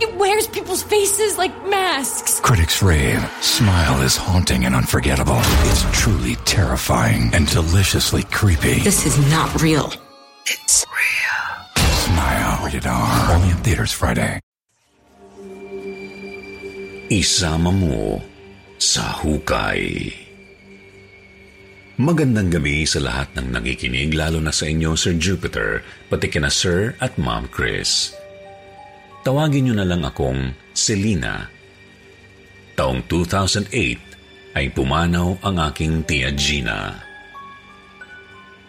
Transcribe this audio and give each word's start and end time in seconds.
It 0.00 0.16
wears 0.16 0.46
people's 0.48 0.82
faces 0.82 1.36
like 1.36 1.52
masks. 1.68 2.40
Critics 2.40 2.82
rave. 2.82 3.20
Smile 3.40 4.00
is 4.00 4.16
haunting 4.16 4.64
and 4.64 4.74
unforgettable. 4.74 5.38
It's 5.68 5.84
truly 5.92 6.36
terrifying 6.44 7.30
and 7.32 7.46
deliciously 7.48 8.24
creepy. 8.32 8.80
This 8.80 9.04
is 9.04 9.16
not 9.30 9.52
real. 9.60 9.92
It's 10.48 10.84
real. 10.88 11.40
Smile. 12.08 12.64
Rated 12.64 12.86
R. 12.86 13.32
Only 13.36 13.50
in 13.52 13.60
theaters 13.60 13.92
Friday. 13.92 14.40
Isama 17.12 17.68
mo 17.68 18.24
sa 18.80 19.20
hukay. 19.20 20.08
Magandang 21.94 22.50
gabi 22.50 22.82
sa 22.88 22.98
lahat 22.98 23.38
ng 23.38 23.54
nakikinig, 23.54 24.18
lalo 24.18 24.42
na 24.42 24.50
sa 24.50 24.66
inyo, 24.66 24.98
Sir 24.98 25.14
Jupiter, 25.14 25.84
pati 26.10 26.26
kina 26.26 26.50
Sir 26.50 26.98
at 26.98 27.14
Ma'am 27.20 27.46
Chris. 27.46 28.10
Tawagin 29.24 29.64
niyo 29.64 29.74
na 29.74 29.88
lang 29.88 30.04
akong 30.04 30.52
Selina. 30.76 31.48
Taong 32.76 33.08
2008 33.08 34.52
ay 34.52 34.68
pumanaw 34.68 35.40
ang 35.40 35.56
aking 35.72 36.04
tia 36.04 36.28
Gina. 36.36 36.92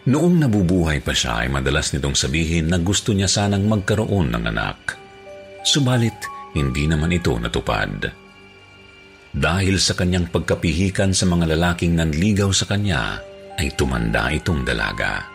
Noong 0.07 0.39
nabubuhay 0.39 1.03
pa 1.03 1.11
siya 1.11 1.43
ay 1.43 1.49
madalas 1.51 1.91
nitong 1.91 2.15
sabihin 2.15 2.71
na 2.71 2.79
gusto 2.79 3.11
niya 3.11 3.27
sanang 3.27 3.67
magkaroon 3.67 4.31
ng 4.31 4.43
anak. 4.47 4.95
Subalit, 5.67 6.15
hindi 6.55 6.87
naman 6.87 7.11
ito 7.11 7.35
natupad. 7.35 8.07
Dahil 9.35 9.75
sa 9.75 9.91
kanyang 9.91 10.31
pagkapihikan 10.31 11.11
sa 11.11 11.27
mga 11.27 11.51
lalaking 11.51 11.99
nanligaw 11.99 12.55
sa 12.55 12.63
kanya, 12.63 13.19
ay 13.59 13.75
tumanda 13.75 14.31
itong 14.31 14.63
dalaga. 14.63 15.34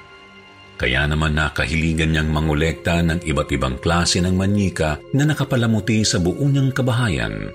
Kaya 0.81 1.05
naman 1.05 1.37
nakahiligan 1.37 2.17
niyang 2.17 2.33
mangolekta 2.33 3.05
ng 3.05 3.21
iba't 3.21 3.53
ibang 3.53 3.77
klase 3.85 4.25
ng 4.25 4.33
manyika 4.33 4.97
na 5.13 5.29
nakapalamuti 5.29 6.01
sa 6.09 6.17
buong 6.17 6.57
niyang 6.57 6.73
kabahayan. 6.73 7.53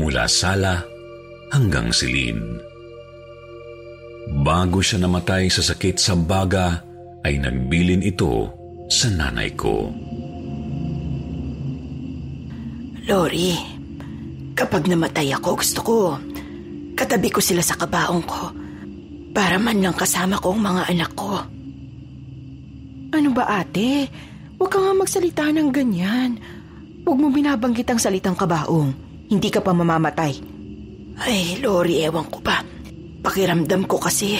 Mula 0.00 0.24
sala 0.24 0.80
hanggang 1.52 1.92
silid. 1.92 2.40
Bago 4.40 4.80
siya 4.80 5.04
namatay 5.04 5.52
sa 5.52 5.60
sakit 5.60 6.00
sa 6.00 6.16
baga, 6.16 6.80
ay 7.28 7.44
nagbilin 7.44 8.00
ito 8.00 8.48
sa 8.88 9.12
nanay 9.12 9.52
ko. 9.52 9.92
Lori, 13.04 13.52
kapag 14.56 14.88
namatay 14.88 15.28
ako, 15.36 15.60
gusto 15.60 15.80
ko 15.84 15.96
katabi 16.96 17.28
ko 17.28 17.44
sila 17.44 17.60
sa 17.60 17.76
kabaong 17.76 18.24
ko 18.24 18.42
para 19.36 19.60
man 19.60 19.76
lang 19.84 19.92
kasama 19.92 20.40
ko 20.40 20.56
ang 20.56 20.64
mga 20.64 20.82
anak 20.88 21.12
ko. 21.12 21.53
Ba 23.34 23.50
ate? 23.50 24.06
Huwag 24.54 24.70
ka 24.70 24.78
nga 24.78 24.94
magsalita 24.94 25.44
ng 25.50 25.74
ganyan. 25.74 26.38
Huwag 27.02 27.18
mo 27.18 27.34
binabanggit 27.34 27.90
ang 27.90 27.98
salitang 27.98 28.38
kabaong. 28.38 28.94
Hindi 29.26 29.50
ka 29.50 29.58
pa 29.58 29.74
mamamatay. 29.74 30.32
Ay, 31.18 31.58
Lori, 31.58 31.98
ewan 32.06 32.30
ko 32.30 32.38
ba. 32.38 32.62
Pakiramdam 33.26 33.90
ko 33.90 33.98
kasi 33.98 34.38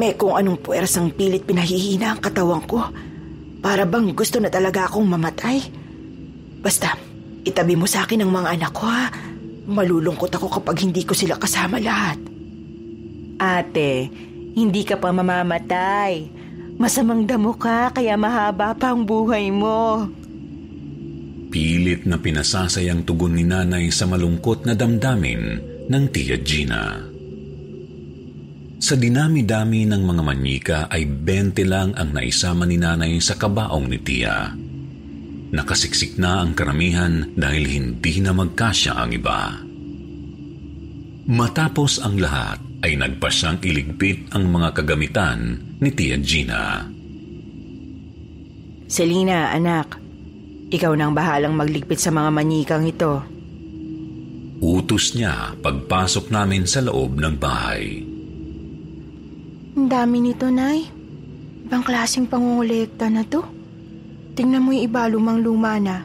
may 0.00 0.16
kung 0.16 0.32
anong 0.32 0.64
puwersang 0.64 1.12
pilit 1.12 1.44
pinahihina 1.44 2.16
ang 2.16 2.20
katawan 2.24 2.64
ko. 2.64 2.88
Para 3.60 3.84
bang 3.84 4.16
gusto 4.16 4.40
na 4.40 4.48
talaga 4.48 4.88
akong 4.88 5.04
mamatay. 5.04 5.60
Basta, 6.64 6.96
itabi 7.44 7.76
mo 7.76 7.84
sa 7.84 8.08
akin 8.08 8.24
ang 8.24 8.32
mga 8.32 8.48
anak 8.56 8.72
ko 8.72 8.88
ha. 8.88 9.12
Malulungkot 9.68 10.32
ako 10.32 10.48
kapag 10.48 10.88
hindi 10.88 11.04
ko 11.04 11.12
sila 11.12 11.36
kasama 11.36 11.76
lahat. 11.76 12.16
Ate, 13.36 14.08
hindi 14.56 14.88
ka 14.88 14.96
pa 14.96 15.12
mamamatay. 15.12 16.39
Masamang 16.80 17.28
damo 17.28 17.52
ka 17.60 17.92
kaya 17.92 18.16
mahaba 18.16 18.72
pa 18.72 18.96
ang 18.96 19.04
buhay 19.04 19.52
mo. 19.52 20.08
Pilit 21.52 22.08
na 22.08 22.16
pinasasayang 22.16 23.04
tugon 23.04 23.36
ni 23.36 23.44
nanay 23.44 23.92
sa 23.92 24.08
malungkot 24.08 24.64
na 24.64 24.72
damdamin 24.72 25.60
ng 25.92 26.04
tia 26.08 26.40
Gina. 26.40 27.04
Sa 28.80 28.96
dinami-dami 28.96 29.84
ng 29.84 30.02
mga 30.08 30.22
manyika 30.24 30.78
ay 30.88 31.04
20 31.04 31.68
lang 31.68 31.92
ang 32.00 32.16
naisama 32.16 32.64
ni 32.64 32.80
nanay 32.80 33.20
sa 33.20 33.36
kabaong 33.36 33.84
ni 33.84 34.00
tia. 34.00 34.48
Nakasiksik 35.52 36.16
na 36.16 36.40
ang 36.40 36.56
karamihan 36.56 37.28
dahil 37.36 37.68
hindi 37.68 38.24
na 38.24 38.32
magkasya 38.32 38.96
ang 38.96 39.12
iba. 39.12 39.52
Matapos 41.28 42.00
ang 42.00 42.16
lahat 42.16 42.69
ay 42.80 42.96
nagpasyang 42.96 43.60
iligpit 43.60 44.32
ang 44.32 44.48
mga 44.48 44.72
kagamitan 44.72 45.60
ni 45.80 45.90
Tia 45.92 46.16
Gina. 46.20 46.88
Selina, 48.90 49.54
anak, 49.54 50.00
ikaw 50.72 50.96
nang 50.96 51.14
bahalang 51.14 51.54
magligpit 51.54 52.00
sa 52.00 52.10
mga 52.10 52.30
manyikang 52.32 52.86
ito. 52.88 53.22
Utos 54.60 55.16
niya 55.16 55.54
pagpasok 55.60 56.28
namin 56.32 56.66
sa 56.68 56.84
loob 56.84 57.16
ng 57.16 57.34
bahay. 57.38 58.02
Ang 59.78 59.86
dami 59.86 60.16
nito, 60.20 60.50
Nay. 60.50 60.84
Ibang 61.70 61.84
klaseng 61.86 62.26
pangungulekta 62.26 63.06
na 63.08 63.22
to. 63.22 63.46
Tingnan 64.34 64.64
mo 64.64 64.74
yung 64.74 64.84
iba 64.90 65.06
lumang 65.06 65.38
luma 65.40 65.78
na. 65.78 66.02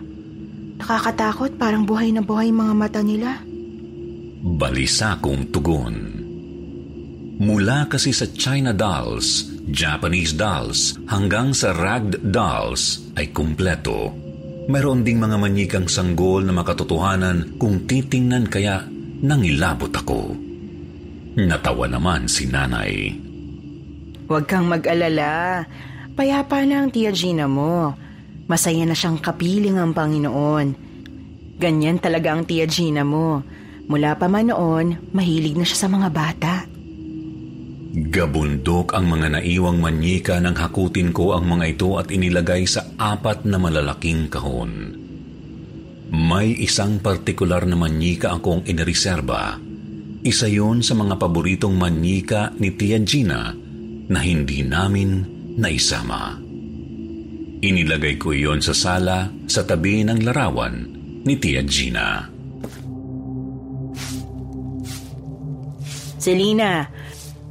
Nakakatakot 0.78 1.58
parang 1.58 1.88
buhay 1.88 2.14
na 2.14 2.22
buhay 2.22 2.52
mga 2.52 2.74
mata 2.76 3.02
nila. 3.02 3.42
Balisa 4.46 5.18
kong 5.18 5.50
tugon. 5.50 6.25
Mula 7.36 7.92
kasi 7.92 8.16
sa 8.16 8.32
China 8.32 8.72
dolls, 8.72 9.52
Japanese 9.68 10.32
dolls, 10.32 10.96
hanggang 11.12 11.52
sa 11.52 11.76
ragged 11.76 12.32
dolls 12.32 13.12
ay 13.20 13.36
kumpleto. 13.36 14.16
Mayroon 14.72 15.06
ding 15.06 15.22
mga 15.22 15.38
manyikang 15.38 15.88
sanggol 15.92 16.42
na 16.48 16.56
makatotohanan 16.56 17.60
kung 17.60 17.84
titingnan 17.86 18.48
kaya 18.50 18.88
nangilabot 19.22 19.92
ako. 19.94 20.34
Natawa 21.36 21.86
naman 21.92 22.32
si 22.32 22.48
nanay. 22.48 23.12
Huwag 24.26 24.48
kang 24.50 24.66
mag-alala. 24.66 25.62
Payapa 26.18 26.66
na 26.66 26.82
ang 26.82 26.90
tia 26.90 27.14
Gina 27.14 27.46
mo. 27.46 27.94
Masaya 28.50 28.88
na 28.88 28.98
siyang 28.98 29.22
kapiling 29.22 29.78
ang 29.78 29.94
Panginoon. 29.94 30.68
Ganyan 31.60 32.02
talaga 32.02 32.34
ang 32.34 32.48
tia 32.48 32.66
Gina 32.66 33.06
mo. 33.06 33.44
Mula 33.86 34.18
pa 34.18 34.26
man 34.26 34.50
noon, 34.50 35.14
mahilig 35.14 35.54
na 35.54 35.68
siya 35.68 35.86
sa 35.86 35.90
mga 35.92 36.10
bata. 36.10 36.65
Gabundok 37.96 38.92
ang 38.92 39.08
mga 39.08 39.40
naiwang 39.40 39.80
manyika 39.80 40.36
nang 40.44 40.60
hakutin 40.60 41.16
ko 41.16 41.32
ang 41.32 41.48
mga 41.48 41.80
ito 41.80 41.96
at 41.96 42.12
inilagay 42.12 42.68
sa 42.68 42.92
apat 43.00 43.48
na 43.48 43.56
malalaking 43.56 44.28
kahon. 44.28 45.00
May 46.12 46.60
isang 46.60 47.00
partikular 47.00 47.64
na 47.64 47.80
manyika 47.80 48.36
akong 48.36 48.68
inireserba. 48.68 49.56
Isa 50.28 50.52
yon 50.52 50.84
sa 50.84 50.92
mga 50.92 51.16
paboritong 51.16 51.72
manyika 51.72 52.52
ni 52.60 52.76
Tia 52.76 53.00
Gina 53.00 53.56
na 54.12 54.20
hindi 54.20 54.60
namin 54.68 55.24
naisama. 55.56 56.36
Inilagay 57.64 58.20
ko 58.20 58.36
iyon 58.36 58.60
sa 58.60 58.76
sala 58.76 59.32
sa 59.48 59.64
tabi 59.64 60.04
ng 60.04 60.20
larawan 60.20 60.76
ni 61.24 61.40
Tia 61.40 61.64
Gina. 61.64 62.28
Selina, 66.20 66.84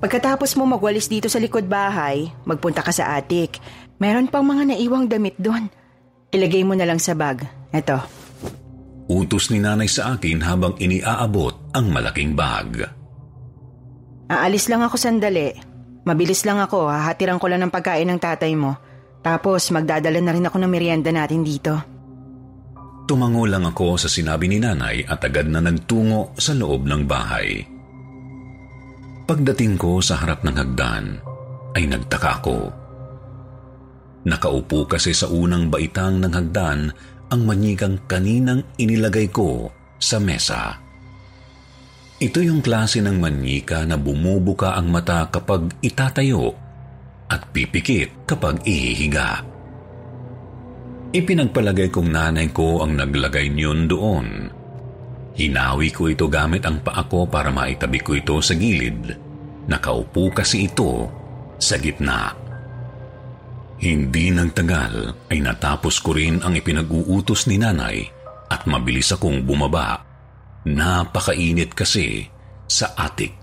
Pagkatapos 0.05 0.53
mo 0.61 0.69
magwalis 0.69 1.09
dito 1.09 1.33
sa 1.33 1.41
likod 1.41 1.65
bahay, 1.65 2.29
magpunta 2.45 2.85
ka 2.85 2.93
sa 2.93 3.17
attic. 3.17 3.57
Meron 3.97 4.29
pang 4.29 4.45
mga 4.45 4.77
naiwang 4.77 5.09
damit 5.09 5.33
doon. 5.41 5.73
Ilagay 6.29 6.61
mo 6.61 6.77
na 6.77 6.85
lang 6.85 7.01
sa 7.01 7.17
bag. 7.17 7.41
Eto. 7.73 8.05
Utos 9.09 9.49
ni 9.49 9.65
nanay 9.65 9.89
sa 9.89 10.13
akin 10.13 10.45
habang 10.45 10.77
iniaabot 10.77 11.73
ang 11.73 11.89
malaking 11.89 12.37
bag. 12.37 12.85
Aalis 14.29 14.69
lang 14.69 14.85
ako 14.85 15.01
sandali. 15.01 15.57
Mabilis 16.05 16.45
lang 16.45 16.61
ako, 16.61 16.85
hahatiran 16.85 17.41
ko 17.41 17.49
lang 17.49 17.65
ng 17.65 17.73
pagkain 17.73 18.05
ng 18.05 18.21
tatay 18.21 18.53
mo. 18.53 18.77
Tapos 19.25 19.73
magdadala 19.73 20.21
na 20.21 20.37
rin 20.37 20.45
ako 20.45 20.61
ng 20.61 20.69
merienda 20.69 21.09
natin 21.17 21.41
dito. 21.41 21.81
Tumango 23.09 23.49
lang 23.49 23.65
ako 23.65 23.97
sa 23.97 24.13
sinabi 24.13 24.53
ni 24.53 24.61
nanay 24.61 25.01
at 25.09 25.25
agad 25.25 25.49
na 25.49 25.65
nagtungo 25.65 26.37
sa 26.37 26.53
loob 26.53 26.85
ng 26.85 27.09
bahay. 27.09 27.73
Pagdating 29.25 29.81
ko 29.81 30.05
sa 30.05 30.21
harap 30.21 30.45
ng 30.45 30.53
hagdan, 30.53 31.17
ay 31.73 31.89
nagtaka 31.89 32.45
ako. 32.45 32.59
Nakaupo 34.29 34.85
kasi 34.85 35.17
sa 35.17 35.33
unang 35.33 35.73
baitang 35.73 36.21
ng 36.21 36.33
hagdan 36.33 36.93
ang 37.33 37.41
manyikang 37.49 38.05
kaninang 38.05 38.61
inilagay 38.77 39.33
ko 39.33 39.73
sa 39.97 40.21
mesa. 40.21 40.77
Ito 42.21 42.41
yung 42.41 42.61
klase 42.61 43.01
ng 43.01 43.17
manyika 43.17 43.89
na 43.89 43.97
bumubuka 43.97 44.77
ang 44.77 44.93
mata 44.93 45.29
kapag 45.33 45.73
itatayo 45.81 46.53
at 47.29 47.49
pipikit 47.53 48.29
kapag 48.29 48.61
ihihiga. 48.65 49.41
Ipinagpalagay 51.17 51.89
kong 51.89 52.13
nanay 52.13 52.53
ko 52.53 52.85
ang 52.85 52.97
naglagay 53.01 53.49
niyon 53.49 53.89
doon. 53.89 54.27
Hinawi 55.35 55.91
ko 55.91 56.07
ito 56.07 56.31
gamit 56.31 56.63
ang 56.63 56.79
paa 56.79 57.03
ko 57.11 57.27
para 57.27 57.51
maitabi 57.51 57.99
ko 57.99 58.15
ito 58.15 58.39
sa 58.39 58.55
gilid. 58.55 59.11
Nakaupo 59.67 60.31
kasi 60.31 60.71
ito 60.71 61.11
sa 61.59 61.75
gitna. 61.75 62.31
Hindi 63.83 64.31
nang 64.31 64.55
tagal 64.55 65.27
ay 65.27 65.43
natapos 65.43 65.99
ko 65.99 66.15
rin 66.15 66.39
ang 66.39 66.55
ipinag-uutos 66.55 67.51
ni 67.51 67.59
nanay 67.59 68.07
at 68.47 68.63
mabilis 68.71 69.11
akong 69.11 69.43
bumaba. 69.43 69.99
Napakainit 70.65 71.75
kasi 71.75 72.25
sa 72.71 72.95
atik. 72.95 73.43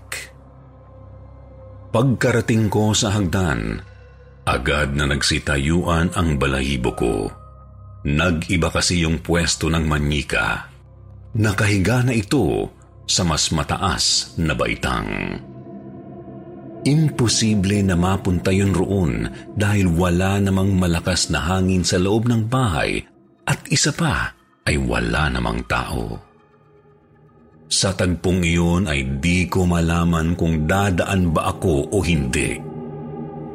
Pagkarating 1.92 2.72
ko 2.72 2.96
sa 2.96 3.12
hagdan, 3.12 3.84
agad 4.48 4.96
na 4.96 5.04
nagsitayuan 5.12 6.16
ang 6.16 6.40
balahibo 6.40 6.96
ko. 6.96 7.28
Nag-iba 8.08 8.72
kasi 8.72 9.04
yung 9.04 9.20
pwesto 9.20 9.68
ng 9.68 9.84
manyika. 9.84 10.71
Nakahiga 11.32 12.04
na 12.04 12.12
ito 12.12 12.68
sa 13.08 13.24
mas 13.24 13.48
mataas 13.56 14.36
na 14.36 14.52
baitang. 14.52 15.40
Imposible 16.84 17.80
na 17.80 17.96
mapunta 17.96 18.52
yun 18.52 18.74
roon 18.76 19.30
dahil 19.56 19.88
wala 19.96 20.42
namang 20.42 20.76
malakas 20.76 21.32
na 21.32 21.40
hangin 21.40 21.86
sa 21.86 21.96
loob 21.96 22.28
ng 22.28 22.52
bahay 22.52 23.00
at 23.48 23.64
isa 23.72 23.94
pa 23.96 24.34
ay 24.68 24.76
wala 24.76 25.32
namang 25.32 25.64
tao. 25.64 26.20
Sa 27.72 27.96
tagpong 27.96 28.44
iyon 28.44 28.84
ay 28.84 29.16
di 29.22 29.48
ko 29.48 29.64
malaman 29.64 30.36
kung 30.36 30.68
dadaan 30.68 31.32
ba 31.32 31.56
ako 31.56 31.96
o 31.96 32.04
hindi. 32.04 32.60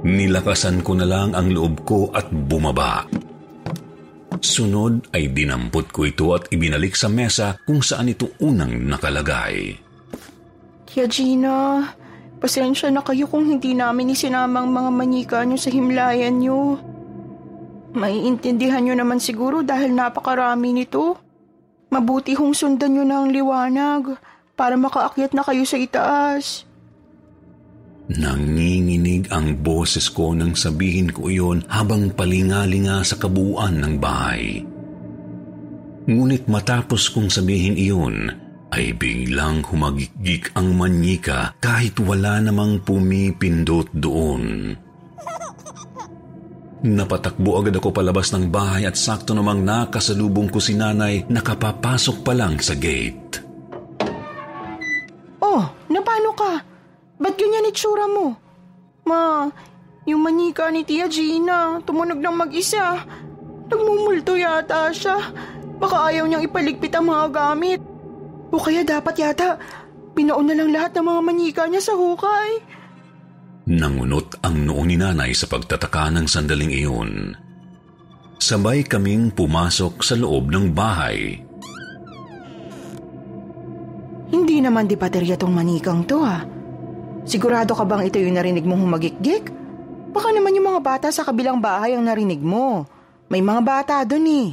Nilakasan 0.01 0.81
ko 0.81 0.97
na 0.97 1.05
lang 1.05 1.37
ang 1.37 1.53
loob 1.53 1.85
ko 1.85 2.09
at 2.09 2.25
bumaba. 2.31 3.05
Sunod 4.43 5.09
ay 5.15 5.33
dinampot 5.33 5.89
ko 5.89 6.05
ito 6.05 6.35
at 6.35 6.51
ibinalik 6.53 6.93
sa 6.93 7.09
mesa 7.09 7.57
kung 7.65 7.81
saan 7.81 8.11
ito 8.11 8.35
unang 8.43 8.75
nakalagay. 8.85 9.73
Tia 10.85 11.05
Gina, 11.09 11.87
pasensya 12.37 12.93
na 12.93 13.01
kayo 13.01 13.25
kung 13.25 13.49
hindi 13.49 13.73
namin 13.73 14.13
isinamang 14.13 14.69
mga 14.69 14.91
manika 14.93 15.39
nyo 15.41 15.57
sa 15.57 15.73
himlayan 15.73 16.37
nyo. 16.37 16.77
Maiintindihan 17.97 18.85
nyo 18.85 18.93
naman 18.93 19.17
siguro 19.17 19.65
dahil 19.65 19.95
napakarami 19.95 20.75
nito. 20.75 21.17
Mabuti 21.89 22.35
hong 22.35 22.53
sundan 22.53 22.93
nyo 22.93 23.03
ang 23.07 23.31
liwanag 23.31 24.19
para 24.59 24.75
makaakyat 24.75 25.31
na 25.33 25.41
kayo 25.41 25.63
sa 25.63 25.79
itaas. 25.79 26.66
Nanginginig 28.07 29.27
ang 29.35 29.59
boses 29.59 30.07
ko 30.07 30.31
nang 30.31 30.55
sabihin 30.55 31.11
ko 31.11 31.27
iyon 31.27 31.67
habang 31.67 32.15
palingalinga 32.15 33.03
sa 33.03 33.19
kabuuan 33.19 33.83
ng 33.83 33.93
bahay. 33.99 34.63
Ngunit 36.07 36.47
matapos 36.47 37.11
kong 37.11 37.27
sabihin 37.27 37.75
iyon, 37.75 38.31
ay 38.71 38.95
biglang 38.95 39.59
humagigik 39.67 40.55
ang 40.55 40.71
manyika 40.75 41.51
kahit 41.59 41.99
wala 41.99 42.39
namang 42.39 42.79
pumipindot 42.83 43.91
doon. 43.91 44.71
Napatakbo 46.87 47.59
agad 47.59 47.75
ako 47.75 47.89
palabas 47.91 48.31
ng 48.31 48.47
bahay 48.47 48.87
at 48.87 48.95
sakto 48.95 49.35
namang 49.35 49.67
nakasalubong 49.67 50.47
ko 50.47 50.63
si 50.63 50.79
nanay 50.79 51.27
nakapapasok 51.27 52.23
pa 52.23 52.31
lang 52.37 52.55
sa 52.63 52.77
gate. 52.77 53.43
Oh, 55.43 55.63
napano 55.91 56.31
ka? 56.37 56.76
Ba't 57.17 57.33
ganyan 57.33 57.69
itsura 57.69 58.05
mo? 58.05 58.37
Ma, 59.09 59.49
yung 60.05 60.21
manika 60.21 60.69
ni 60.69 60.85
Tia 60.85 61.09
Gina, 61.09 61.81
tumunog 61.81 62.21
ng 62.21 62.35
mag-isa. 62.37 63.01
Nagmumulto 63.67 64.37
yata 64.39 64.93
siya. 64.93 65.19
Baka 65.77 66.13
ayaw 66.13 66.25
niyang 66.25 66.45
ipaligpit 66.45 66.93
ang 66.95 67.09
mga 67.09 67.25
gamit. 67.33 67.81
O 68.53 68.61
kaya 68.61 68.87
dapat 68.87 69.19
yata, 69.19 69.59
pinaon 70.15 70.47
na 70.47 70.55
lang 70.55 70.71
lahat 70.71 70.95
ng 70.95 71.05
mga 71.05 71.21
manika 71.21 71.63
niya 71.67 71.83
sa 71.83 71.93
hukay. 71.97 72.63
Nangunot 73.67 74.39
ang 74.47 74.63
noo 74.63 74.81
ni 74.87 74.95
nanay 74.95 75.35
sa 75.35 75.51
pagtataka 75.51 76.07
ng 76.15 76.25
sandaling 76.25 76.71
iyon. 76.71 77.35
Sabay 78.39 78.87
kaming 78.87 79.33
pumasok 79.35 79.99
sa 80.05 80.15
loob 80.15 80.47
ng 80.47 80.71
bahay. 80.71 81.43
Hindi 84.31 84.63
naman 84.63 84.87
di 84.87 84.95
baterya 84.95 85.35
tong 85.35 85.51
manikang 85.51 86.07
to 86.07 86.23
ha. 86.23 86.56
Sigurado 87.27 87.75
ka 87.75 87.83
bang 87.83 88.07
ito 88.07 88.23
yung 88.23 88.39
narinig 88.39 88.63
mong 88.63 88.87
humagikgik? 88.87 89.51
Baka 90.15 90.31
naman 90.31 90.55
yung 90.55 90.71
mga 90.71 90.81
bata 90.81 91.07
sa 91.11 91.27
kabilang 91.27 91.59
bahay 91.59 91.91
ang 91.91 92.07
narinig 92.07 92.39
mo. 92.39 92.87
May 93.27 93.43
mga 93.43 93.61
bata 93.67 93.95
doon 94.07 94.25
eh. 94.31 94.49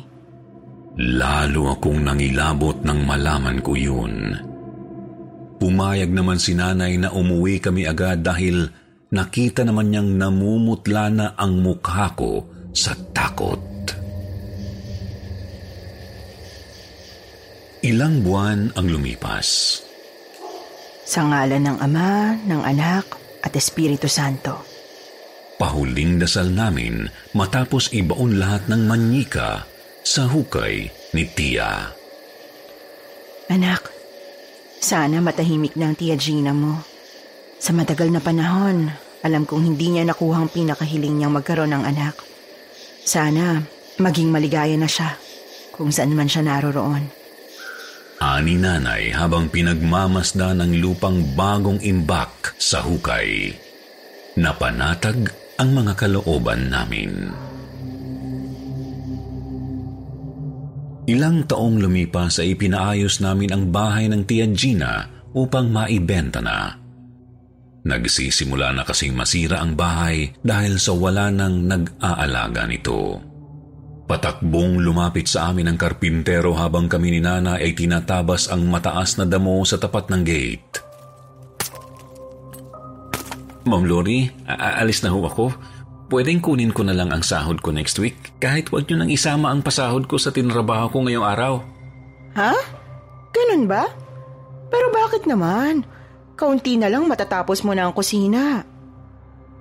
Lalo 0.98 1.70
akong 1.70 2.02
nangilabot 2.02 2.82
nang 2.82 3.06
malaman 3.06 3.62
ko 3.62 3.78
yun. 3.78 4.34
Pumayag 5.62 6.10
naman 6.10 6.42
si 6.42 6.58
nanay 6.58 6.98
na 6.98 7.14
umuwi 7.14 7.62
kami 7.62 7.86
agad 7.86 8.26
dahil 8.26 8.66
nakita 9.14 9.62
naman 9.62 9.94
niyang 9.94 10.10
namumutla 10.18 11.04
na 11.14 11.26
ang 11.38 11.62
mukha 11.62 12.10
ko 12.18 12.42
sa 12.74 12.98
takot. 13.14 13.62
Ilang 17.86 18.26
buwan 18.26 18.74
ang 18.74 18.86
lumipas. 18.90 19.78
Sa 21.04 21.20
ngalan 21.28 21.62
ng 21.68 21.78
Ama, 21.84 22.40
ng 22.48 22.62
Anak, 22.64 23.06
at 23.44 23.52
Espiritu 23.52 24.08
Santo. 24.08 24.64
Pahuling 25.60 26.18
dasal 26.18 26.50
namin 26.50 27.06
matapos 27.36 27.92
ibaon 27.92 28.40
lahat 28.40 28.66
ng 28.72 28.88
manyika 28.88 29.68
sa 30.02 30.26
hukay 30.26 30.88
ni 31.14 31.24
Tia. 31.28 31.92
Anak, 33.52 33.92
sana 34.80 35.20
matahimik 35.20 35.76
ang 35.76 35.94
Tia 35.94 36.16
Gina 36.16 36.56
mo. 36.56 36.80
Sa 37.60 37.76
matagal 37.76 38.08
na 38.10 38.24
panahon, 38.24 38.88
alam 39.24 39.44
kong 39.44 39.62
hindi 39.62 39.92
niya 39.92 40.08
nakuha 40.08 40.44
ang 40.44 40.50
pinakahiling 40.50 41.20
niyang 41.20 41.36
magkaroon 41.36 41.72
ng 41.72 41.84
anak. 41.84 42.16
Sana 43.04 43.60
maging 44.00 44.32
maligaya 44.32 44.74
na 44.76 44.88
siya 44.88 45.16
kung 45.72 45.92
saan 45.92 46.16
man 46.16 46.28
siya 46.28 46.44
naroroon. 46.44 47.23
Ani 48.22 48.58
nanay 48.58 49.10
habang 49.10 49.50
pinagmamasda 49.50 50.54
ng 50.54 50.78
lupang 50.78 51.22
bagong 51.34 51.82
imbak 51.82 52.54
sa 52.60 52.82
hukay. 52.82 53.50
Napanatag 54.38 55.30
ang 55.58 55.70
mga 55.74 55.92
kalooban 55.98 56.70
namin. 56.70 57.30
Ilang 61.04 61.44
taong 61.44 61.84
lumipas 61.84 62.40
ay 62.40 62.56
pinaayos 62.56 63.20
namin 63.20 63.52
ang 63.52 63.64
bahay 63.68 64.08
ng 64.08 64.24
Tia 64.24 64.48
Gina 64.56 65.04
upang 65.36 65.68
maibenta 65.68 66.40
na. 66.40 66.80
Nagsisimula 67.84 68.72
na 68.72 68.82
kasing 68.88 69.12
masira 69.12 69.60
ang 69.60 69.76
bahay 69.76 70.32
dahil 70.40 70.80
sa 70.80 70.96
wala 70.96 71.28
nang 71.28 71.68
nag-aalaga 71.68 72.64
nito. 72.64 73.20
Patakbong 74.04 74.84
lumapit 74.84 75.24
sa 75.32 75.48
amin 75.48 75.64
ang 75.64 75.78
karpintero 75.80 76.52
habang 76.52 76.92
kami 76.92 77.16
ni 77.16 77.20
Nana 77.24 77.56
ay 77.56 77.72
tinatabas 77.72 78.52
ang 78.52 78.68
mataas 78.68 79.16
na 79.16 79.24
damo 79.24 79.64
sa 79.64 79.80
tapat 79.80 80.12
ng 80.12 80.22
gate. 80.22 80.72
Ma'am 83.64 83.80
Lori, 83.88 84.28
aalis 84.44 85.00
na 85.00 85.08
ho 85.08 85.24
ako. 85.24 85.56
Pwedeng 86.12 86.44
kunin 86.44 86.68
ko 86.68 86.84
na 86.84 86.92
lang 86.92 87.08
ang 87.16 87.24
sahod 87.24 87.64
ko 87.64 87.72
next 87.72 87.96
week 87.96 88.36
kahit 88.36 88.68
wag 88.68 88.84
nyo 88.84 89.00
nang 89.00 89.08
isama 89.08 89.48
ang 89.48 89.64
pasahod 89.64 90.04
ko 90.04 90.20
sa 90.20 90.28
tinrabaho 90.28 90.92
ko 90.92 91.08
ngayong 91.08 91.24
araw. 91.24 91.54
Ha? 92.36 92.52
Ganun 93.32 93.64
ba? 93.64 93.88
Pero 94.68 94.92
bakit 94.92 95.24
naman? 95.24 95.80
Kaunti 96.36 96.76
na 96.76 96.92
lang 96.92 97.08
matatapos 97.08 97.64
mo 97.64 97.72
na 97.72 97.88
ang 97.88 97.96
kusina. 97.96 98.68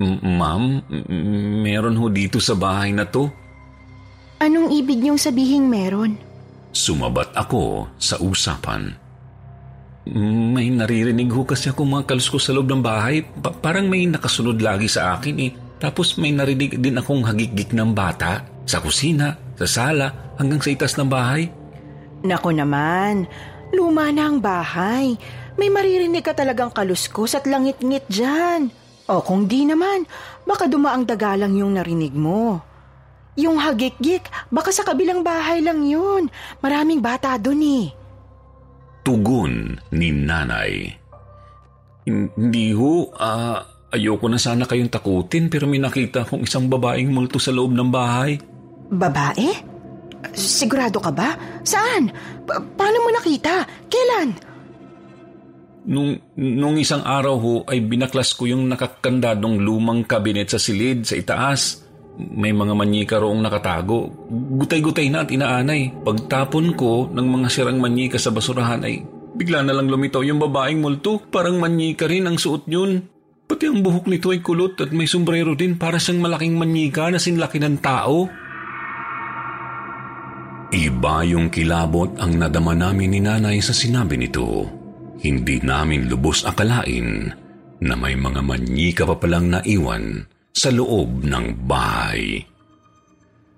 Ma'am, 0.04 0.84
meron 1.64 1.96
ho 1.96 2.12
dito 2.12 2.44
sa 2.44 2.60
bahay 2.60 2.92
na 2.92 3.08
to. 3.08 3.32
Anong 4.44 4.76
ibig 4.76 5.00
niyong 5.00 5.16
sabihing 5.16 5.72
meron? 5.72 6.20
Sumabat 6.76 7.32
ako 7.32 7.88
sa 7.96 8.20
usapan. 8.20 8.92
May 10.52 10.68
naririnig 10.68 11.32
ho 11.32 11.48
kasi 11.48 11.72
ako 11.72 11.88
mga 11.88 12.12
kalusko 12.12 12.36
sa 12.44 12.52
loob 12.52 12.68
ng 12.68 12.84
bahay. 12.84 13.24
Pa- 13.24 13.56
parang 13.56 13.88
may 13.88 14.04
nakasunod 14.04 14.60
lagi 14.60 14.92
sa 14.92 15.16
akin 15.16 15.38
eh. 15.48 15.56
Tapos 15.80 16.20
may 16.20 16.36
narinig 16.36 16.76
din 16.76 17.00
akong 17.00 17.24
hagigik 17.24 17.72
ng 17.72 17.96
bata 17.96 18.44
sa 18.68 18.84
kusina, 18.84 19.40
sa 19.56 19.64
sala, 19.64 20.36
hanggang 20.36 20.60
sa 20.60 20.76
itas 20.76 21.00
ng 21.00 21.08
bahay. 21.08 21.48
Nako 22.28 22.52
naman, 22.52 23.24
luma 23.72 24.12
na 24.12 24.28
ang 24.28 24.44
bahay. 24.44 25.16
May 25.56 25.72
maririnig 25.72 26.20
ka 26.20 26.36
talagang 26.36 26.76
kaluskos 26.76 27.40
at 27.40 27.48
langit-ngit 27.48 28.12
dyan. 28.12 28.68
O 29.08 29.24
kung 29.24 29.48
di 29.48 29.64
naman, 29.64 30.04
baka 30.44 30.68
dumaang 30.68 31.08
dagalang 31.08 31.56
yung 31.56 31.80
narinig 31.80 32.12
mo. 32.12 32.73
Yung 33.34 33.58
hagik-gik, 33.58 34.30
baka 34.54 34.70
sa 34.70 34.86
kabilang 34.86 35.26
bahay 35.26 35.58
lang 35.66 35.82
yun. 35.82 36.30
Maraming 36.62 37.02
bata 37.02 37.34
dun 37.42 37.62
eh. 37.66 37.90
Tugon 39.02 39.76
ni 39.90 40.14
nanay. 40.14 40.86
Hindi 42.06 42.72
ho, 42.78 43.10
ah, 43.18 43.90
ayoko 43.94 44.26
na 44.30 44.38
sana 44.38 44.66
kayong 44.70 44.90
takutin 44.90 45.50
pero 45.50 45.66
may 45.66 45.82
nakita 45.82 46.26
akong 46.26 46.46
isang 46.46 46.70
babaeng 46.70 47.10
multo 47.10 47.42
sa 47.42 47.50
loob 47.50 47.74
ng 47.74 47.90
bahay. 47.90 48.38
Babae? 48.94 49.50
Sigurado 50.34 51.04
ka 51.04 51.12
ba? 51.12 51.36
Saan? 51.66 52.10
Pa- 52.48 52.64
paano 52.80 52.98
mo 53.06 53.10
nakita? 53.12 53.66
Kailan? 53.92 54.30
Nung, 55.84 56.16
nung 56.40 56.80
isang 56.80 57.04
araw 57.04 57.36
ho 57.36 57.56
ay 57.68 57.84
binaklas 57.84 58.32
ko 58.40 58.48
yung 58.48 58.72
nakakandadong 58.72 59.60
lumang 59.60 60.08
kabinet 60.08 60.48
sa 60.48 60.60
silid 60.60 61.04
sa 61.04 61.20
itaas. 61.20 61.83
May 62.14 62.54
mga 62.54 62.74
manyika 62.78 63.16
roong 63.18 63.42
nakatago. 63.42 64.30
Gutay-gutay 64.30 65.10
na 65.10 65.26
at 65.26 65.34
inaanay. 65.34 66.06
Pagtapon 66.06 66.78
ko 66.78 67.10
ng 67.10 67.28
mga 67.28 67.48
sirang 67.50 67.82
manyika 67.82 68.22
sa 68.22 68.30
basurahan 68.30 68.86
ay 68.86 69.02
bigla 69.34 69.66
na 69.66 69.74
lang 69.74 69.90
lumitaw 69.90 70.22
yung 70.22 70.38
babaeng 70.38 70.78
multo. 70.78 71.18
Parang 71.18 71.58
manyika 71.58 72.06
rin 72.06 72.30
ang 72.30 72.38
suot 72.38 72.70
yun. 72.70 73.02
Pati 73.50 73.66
ang 73.66 73.82
buhok 73.82 74.06
nito 74.08 74.30
ay 74.30 74.46
kulot 74.46 74.78
at 74.86 74.94
may 74.94 75.10
sombrero 75.10 75.58
din 75.58 75.76
para 75.76 75.98
siyang 75.98 76.22
malaking 76.22 76.54
manyika 76.54 77.10
na 77.10 77.18
sinlaki 77.18 77.58
ng 77.58 77.82
tao. 77.82 78.30
Iba 80.74 81.22
yung 81.26 81.54
kilabot 81.54 82.18
ang 82.18 82.34
nadama 82.38 82.74
namin 82.74 83.14
ni 83.14 83.20
nanay 83.22 83.62
sa 83.62 83.74
sinabi 83.74 84.18
nito. 84.18 84.66
Hindi 85.22 85.62
namin 85.62 86.10
lubos 86.10 86.46
akalain 86.46 87.30
na 87.84 87.94
may 87.94 88.18
mga 88.18 88.42
manyika 88.42 89.04
pa 89.06 89.18
palang 89.18 89.54
naiwan 89.54 90.33
sa 90.54 90.70
loob 90.70 91.26
ng 91.26 91.66
bahay. 91.66 92.46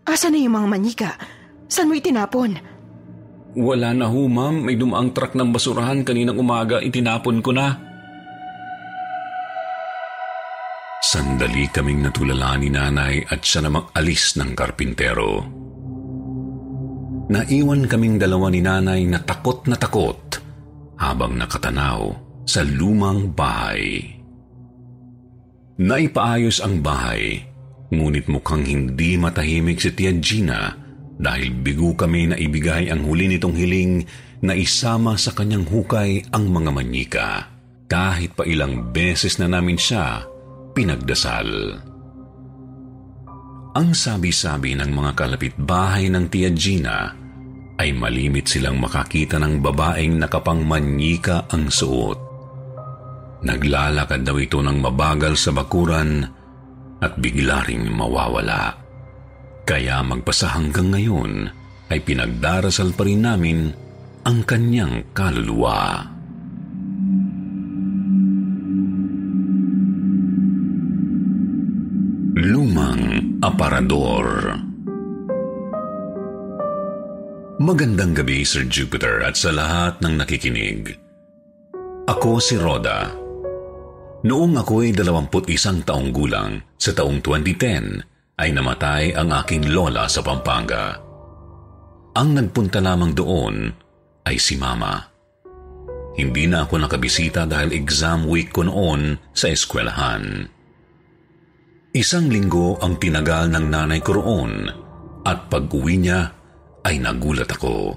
Asa 0.07 0.31
na 0.31 0.39
yung 0.39 0.55
mga 0.55 0.67
manika? 0.71 1.11
Saan 1.67 1.91
mo 1.91 1.93
itinapon? 1.99 2.55
Wala 3.55 3.91
na 3.91 4.07
ho, 4.07 4.31
ma'am. 4.31 4.63
May 4.63 4.79
dumaang 4.79 5.11
truck 5.11 5.35
ng 5.35 5.51
basurahan 5.51 6.07
kaninang 6.07 6.39
umaga. 6.39 6.79
Itinapon 6.79 7.43
ko 7.43 7.51
na. 7.51 7.75
Sandali 11.03 11.67
kaming 11.71 12.03
natulala 12.03 12.59
ni 12.59 12.71
nanay 12.71 13.23
at 13.27 13.43
siya 13.43 13.67
namang 13.67 13.91
alis 13.95 14.35
ng 14.39 14.51
karpintero. 14.55 15.43
Naiwan 17.25 17.87
kaming 17.89 18.19
dalawa 18.19 18.51
ni 18.51 18.61
nanay 18.61 19.01
na 19.07 19.19
takot 19.23 19.65
na 19.65 19.75
takot 19.79 20.37
habang 20.99 21.39
nakatanaw 21.39 22.11
sa 22.45 22.61
lumang 22.61 23.33
bahay. 23.33 24.15
Naipaayos 25.75 26.63
ang 26.63 26.79
bahay, 26.79 27.43
ngunit 27.91 28.31
mukhang 28.31 28.63
hindi 28.63 29.19
matahimik 29.19 29.83
si 29.83 29.91
Tia 29.91 30.15
Gina 30.23 30.71
dahil 31.19 31.51
bigo 31.51 31.91
kami 31.99 32.31
na 32.31 32.39
ibigay 32.39 32.87
ang 32.87 33.03
huli 33.03 33.27
nitong 33.27 33.55
hiling 33.59 34.07
na 34.39 34.55
isama 34.55 35.19
sa 35.19 35.35
kanyang 35.35 35.67
hukay 35.67 36.23
ang 36.31 36.47
mga 36.47 36.71
manyika. 36.71 37.27
Kahit 37.91 38.39
pa 38.39 38.47
ilang 38.47 38.95
beses 38.95 39.35
na 39.35 39.51
namin 39.51 39.75
siya 39.75 40.23
pinagdasal. 40.71 41.75
Ang 43.75 43.89
sabi-sabi 43.91 44.79
ng 44.79 44.91
mga 44.95 45.11
kalapit-bahay 45.11 46.07
ng 46.07 46.31
Tia 46.31 46.55
Gina 46.55 47.11
ay 47.75 47.91
malimit 47.91 48.47
silang 48.47 48.79
makakita 48.79 49.35
ng 49.43 49.59
babaeng 49.59 50.15
nakapang 50.15 50.63
manyika 50.63 51.43
ang 51.51 51.67
suot. 51.67 52.24
Naglalakad 53.45 54.25
daw 54.25 54.41
ito 54.41 54.57
ng 54.57 54.81
mabagal 54.81 55.37
sa 55.37 55.53
bakuran 55.53 56.25
at 56.97 57.13
bigla 57.21 57.61
ring 57.69 57.93
mawawala. 57.93 58.73
Kaya 59.65 60.01
magpasa 60.01 60.57
hanggang 60.57 60.89
ngayon 60.89 61.49
ay 61.93 62.01
pinagdarasal 62.01 62.97
pa 62.97 63.05
rin 63.05 63.21
namin 63.21 63.69
ang 64.25 64.41
kanyang 64.41 65.13
kaluluwa. 65.13 66.09
Lumang 72.35 73.37
Aparador 73.45 74.57
Magandang 77.55 78.11
gabi, 78.11 78.43
Sir 78.43 78.67
Jupiter, 78.67 79.23
at 79.23 79.39
sa 79.39 79.49
lahat 79.55 80.03
ng 80.03 80.19
nakikinig. 80.19 80.99
Ako 82.05 82.37
si 82.43 82.59
Rhoda. 82.59 83.24
Noong 84.25 84.57
ako'y 84.57 84.89
21 84.89 85.85
taong 85.85 86.09
gulang, 86.09 86.57
sa 86.81 86.97
taong 86.97 87.21
2010, 87.21 88.41
ay 88.41 88.49
namatay 88.49 89.13
ang 89.13 89.29
aking 89.29 89.69
lola 89.69 90.09
sa 90.09 90.25
Pampanga. 90.25 90.97
Ang 92.17 92.33
nagpunta 92.33 92.81
lamang 92.81 93.13
doon 93.13 93.69
ay 94.25 94.41
si 94.41 94.57
Mama. 94.57 94.97
Hindi 96.17 96.49
na 96.49 96.65
ako 96.65 96.73
nakabisita 96.81 97.45
dahil 97.45 97.77
exam 97.77 98.25
week 98.25 98.49
ko 98.49 98.65
noon 98.65 99.13
sa 99.29 99.45
eskwelahan. 99.53 100.49
Isang 101.93 102.25
linggo 102.25 102.81
ang 102.81 102.97
tinagal 102.97 103.53
ng 103.53 103.65
nanay 103.69 104.01
ko 104.01 104.17
roon 104.17 104.65
at 105.21 105.53
pag-uwi 105.53 106.01
niya 106.01 106.33
ay 106.81 106.97
nagulat 106.97 107.53
ako 107.53 107.93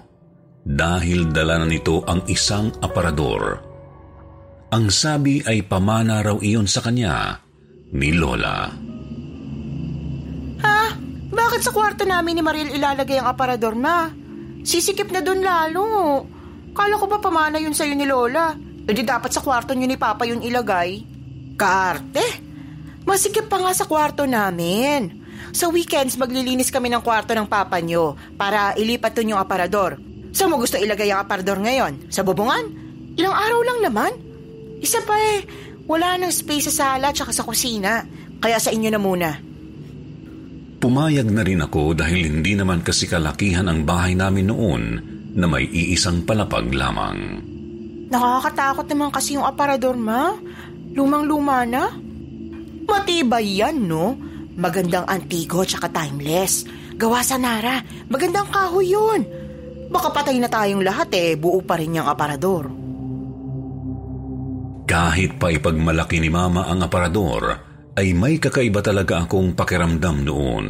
dahil 0.61 1.33
dala 1.33 1.65
na 1.65 1.67
nito 1.73 2.05
ang 2.05 2.21
isang 2.29 2.69
aparador. 2.85 3.68
Ang 4.69 4.93
sabi 4.93 5.41
ay 5.49 5.65
pamana 5.65 6.21
raw 6.21 6.37
iyon 6.37 6.69
sa 6.69 6.85
kanya 6.85 7.41
ni 7.97 8.13
Lola. 8.13 8.69
Ha? 10.61 10.81
Bakit 11.33 11.61
sa 11.65 11.73
kwarto 11.73 12.05
namin 12.05 12.37
ni 12.37 12.43
Mariel 12.45 12.77
ilalagay 12.77 13.17
ang 13.17 13.33
aparador 13.33 13.73
na? 13.73 14.13
Sisikip 14.61 15.09
na 15.09 15.25
doon 15.25 15.41
lalo. 15.41 15.85
Kala 16.77 17.01
ko 17.01 17.09
ba 17.09 17.17
pamana 17.17 17.57
yun 17.57 17.73
sa'yo 17.73 17.97
ni 17.97 18.05
Lola? 18.05 18.53
E 18.61 18.93
di 18.93 19.01
dapat 19.09 19.33
sa 19.33 19.41
kwarto 19.41 19.73
niyo 19.73 19.89
ni 19.89 19.97
Papa 19.97 20.29
yun 20.29 20.45
ilagay. 20.45 21.01
Kaarte? 21.57 22.27
Masikip 23.09 23.49
pa 23.49 23.57
nga 23.65 23.73
sa 23.73 23.89
kwarto 23.89 24.29
namin. 24.29 25.25
Sa 25.57 25.73
weekends, 25.73 26.21
maglilinis 26.21 26.69
kami 26.69 26.93
ng 26.93 27.01
kwarto 27.01 27.33
ng 27.33 27.49
papa 27.49 27.81
nyo 27.81 28.21
para 28.37 28.77
ilipat 28.77 29.17
dun 29.17 29.33
yung 29.33 29.41
aparador. 29.41 29.97
Saan 30.37 30.53
mo 30.53 30.61
gusto 30.61 30.77
ilagay 30.77 31.09
ang 31.09 31.25
aparador 31.25 31.57
ngayon? 31.57 32.13
Sa 32.13 32.21
bubungan? 32.21 32.69
Ilang 33.17 33.33
araw 33.33 33.61
lang 33.65 33.81
naman. 33.81 34.28
Isa 34.79 35.03
pa 35.03 35.15
eh, 35.19 35.43
wala 35.89 36.21
nang 36.21 36.31
space 36.31 36.71
sa 36.71 36.97
sala 36.97 37.11
tsaka 37.11 37.33
sa 37.35 37.47
kusina. 37.47 38.05
Kaya 38.39 38.59
sa 38.63 38.71
inyo 38.71 38.91
na 38.93 39.01
muna. 39.01 39.31
Pumayag 40.79 41.27
na 41.35 41.43
rin 41.43 41.59
ako 41.59 41.99
dahil 41.99 42.31
hindi 42.31 42.55
naman 42.55 42.87
kasi 42.87 43.11
kalakihan 43.11 43.67
ang 43.67 43.83
bahay 43.83 44.15
namin 44.15 44.47
noon 44.47 44.83
na 45.35 45.47
may 45.51 45.67
iisang 45.67 46.23
palapag 46.23 46.71
lamang. 46.71 47.43
Nakakatakot 48.09 48.87
naman 48.87 49.11
kasi 49.11 49.35
yung 49.35 49.45
aparador, 49.45 49.99
ma. 49.99 50.39
Lumang-luma 50.95 51.67
na. 51.67 51.91
Matibay 52.87 53.59
yan, 53.59 53.91
no? 53.91 54.17
Magandang 54.55 55.05
antigo 55.11 55.67
tsaka 55.67 55.91
timeless. 55.91 56.63
Gawa 56.95 57.27
sa 57.27 57.37
Nara. 57.37 57.83
Magandang 58.07 58.49
kahoy 58.49 58.95
yun. 58.95 59.23
Baka 59.91 60.15
patay 60.15 60.39
na 60.39 60.51
tayong 60.51 60.83
lahat 60.83 61.11
eh, 61.15 61.35
buo 61.35 61.59
pa 61.63 61.75
rin 61.75 61.99
yung 61.99 62.09
aparador. 62.09 62.71
Kahit 64.89 65.37
pa 65.37 65.53
ipagmalaki 65.53 66.17
ni 66.17 66.33
Mama 66.33 66.65
ang 66.65 66.81
aparador, 66.81 67.61
ay 67.93 68.17
may 68.17 68.41
kakaiba 68.41 68.81
talaga 68.81 69.21
akong 69.21 69.53
pakiramdam 69.53 70.25
noon. 70.25 70.67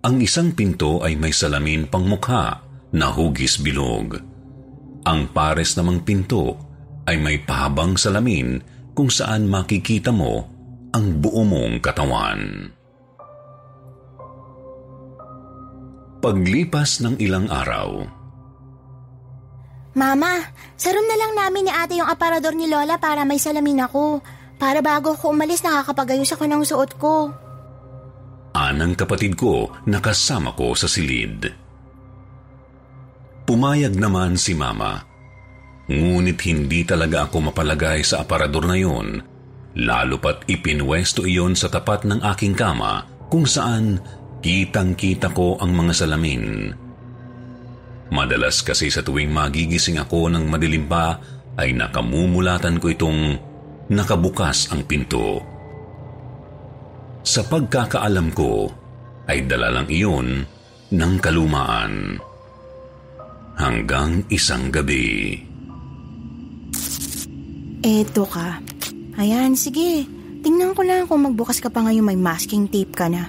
Ang 0.00 0.16
isang 0.24 0.56
pinto 0.56 1.04
ay 1.04 1.20
may 1.20 1.36
salamin 1.36 1.84
pang 1.84 2.08
mukha 2.08 2.64
na 2.96 3.12
hugis 3.12 3.60
bilog. 3.60 4.16
Ang 5.04 5.20
pares 5.36 5.76
namang 5.76 6.00
pinto 6.06 6.56
ay 7.04 7.20
may 7.20 7.42
pahabang 7.44 8.00
salamin 8.00 8.62
kung 8.96 9.12
saan 9.12 9.50
makikita 9.52 10.08
mo 10.08 10.48
ang 10.96 11.20
buo 11.20 11.44
mong 11.44 11.84
katawan. 11.84 12.72
Paglipas 16.24 17.04
ng 17.04 17.20
ilang 17.20 17.52
araw, 17.52 18.15
Mama, 19.96 20.44
sa 20.76 20.92
room 20.92 21.08
na 21.08 21.16
lang 21.16 21.32
namin 21.32 21.64
ni 21.64 21.72
ate 21.72 21.96
yung 21.96 22.06
aparador 22.06 22.52
ni 22.52 22.68
Lola 22.68 23.00
para 23.00 23.24
may 23.24 23.40
salamin 23.40 23.80
ako. 23.88 24.20
Para 24.60 24.84
bago 24.84 25.16
ako 25.16 25.32
umalis, 25.32 25.64
nakakapagayos 25.64 26.36
ako 26.36 26.44
ng 26.44 26.62
suot 26.68 26.90
ko. 27.00 27.32
Anang 28.52 28.92
kapatid 28.92 29.40
ko 29.40 29.72
nakasama 29.88 30.52
ko 30.52 30.76
sa 30.76 30.84
silid. 30.84 31.48
Pumayag 33.48 33.96
naman 33.96 34.36
si 34.36 34.52
mama. 34.52 35.00
Ngunit 35.88 36.44
hindi 36.44 36.84
talaga 36.84 37.24
ako 37.24 37.48
mapalagay 37.48 38.04
sa 38.04 38.20
aparador 38.20 38.68
na 38.68 38.76
yun, 38.76 39.22
lalo 39.80 40.20
pat 40.20 40.44
ipinwesto 40.44 41.24
iyon 41.24 41.56
sa 41.56 41.72
tapat 41.72 42.04
ng 42.04 42.20
aking 42.36 42.52
kama 42.52 43.06
kung 43.32 43.48
saan 43.48 44.02
kitang-kita 44.44 45.32
ko 45.32 45.56
ang 45.56 45.72
mga 45.72 45.92
salamin. 46.04 46.85
Madalas 48.10 48.62
kasi 48.62 48.86
sa 48.86 49.02
tuwing 49.02 49.34
magigising 49.34 49.98
ako 49.98 50.30
ng 50.30 50.46
madilim 50.46 50.86
pa 50.86 51.18
ay 51.58 51.74
nakamumulatan 51.74 52.78
ko 52.78 52.92
itong 52.92 53.34
nakabukas 53.90 54.70
ang 54.70 54.86
pinto. 54.86 55.42
Sa 57.26 57.42
pagkakaalam 57.42 58.30
ko, 58.30 58.70
ay 59.26 59.42
dala 59.50 59.74
lang 59.74 59.90
iyon 59.90 60.46
ng 60.94 61.12
kalumaan. 61.18 62.22
Hanggang 63.58 64.22
isang 64.30 64.70
gabi. 64.70 65.42
Eto 67.82 68.22
ka. 68.28 68.62
Ayan, 69.18 69.58
sige. 69.58 70.06
Tingnan 70.46 70.78
ko 70.78 70.86
lang 70.86 71.10
kung 71.10 71.26
magbukas 71.26 71.58
ka 71.58 71.66
pa 71.72 71.82
ngayon 71.82 72.06
may 72.06 72.18
masking 72.20 72.70
tape 72.70 72.94
ka 72.94 73.10
na. 73.10 73.26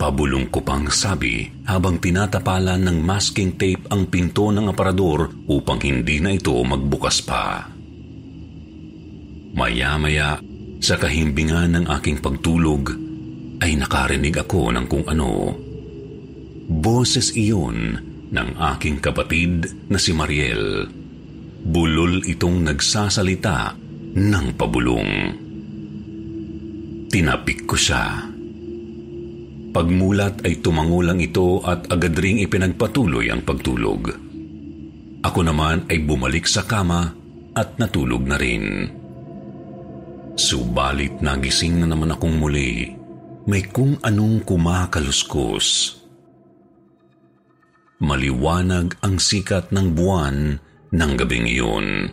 Pabulong 0.00 0.48
ko 0.48 0.64
pang 0.64 0.88
sabi 0.88 1.44
habang 1.68 2.00
tinatapalan 2.00 2.80
ng 2.88 3.04
masking 3.04 3.60
tape 3.60 3.84
ang 3.92 4.08
pinto 4.08 4.48
ng 4.48 4.72
aparador 4.72 5.28
upang 5.44 5.76
hindi 5.84 6.24
na 6.24 6.32
ito 6.32 6.56
magbukas 6.56 7.20
pa. 7.20 7.68
Maya-maya, 9.52 10.40
sa 10.80 10.96
kahimbingan 10.96 11.76
ng 11.76 11.86
aking 12.00 12.24
pagtulog, 12.24 12.96
ay 13.60 13.76
nakarinig 13.76 14.40
ako 14.40 14.72
ng 14.72 14.86
kung 14.88 15.04
ano. 15.04 15.52
Boses 16.64 17.36
iyon 17.36 18.00
ng 18.32 18.48
aking 18.56 19.04
kapatid 19.04 19.68
na 19.92 20.00
si 20.00 20.16
Mariel. 20.16 20.88
Bulol 21.60 22.24
itong 22.24 22.64
nagsasalita 22.64 23.76
ng 24.16 24.46
pabulong. 24.56 25.12
Tinapik 27.12 27.68
ko 27.68 27.76
siya 27.76 28.29
Pagmulat 29.70 30.42
ay 30.42 30.58
tumangulang 30.58 31.22
ito 31.22 31.62
at 31.62 31.86
agad 31.94 32.18
ring 32.18 32.42
ipinagpatuloy 32.42 33.30
ang 33.30 33.46
pagtulog. 33.46 34.10
Ako 35.22 35.40
naman 35.46 35.86
ay 35.86 36.02
bumalik 36.02 36.50
sa 36.50 36.66
kama 36.66 37.14
at 37.54 37.78
natulog 37.78 38.26
na 38.26 38.34
rin. 38.34 38.90
Subalit 40.34 41.22
nagising 41.22 41.78
na 41.78 41.86
naman 41.86 42.10
akong 42.10 42.34
muli. 42.34 42.98
May 43.46 43.62
kung 43.70 43.94
anong 44.02 44.42
kumakaluskos. 44.42 45.98
Maliwanag 48.02 48.98
ang 49.06 49.22
sikat 49.22 49.70
ng 49.70 49.94
buwan 49.94 50.58
ng 50.90 51.12
gabing 51.14 51.46
iyon. 51.46 52.10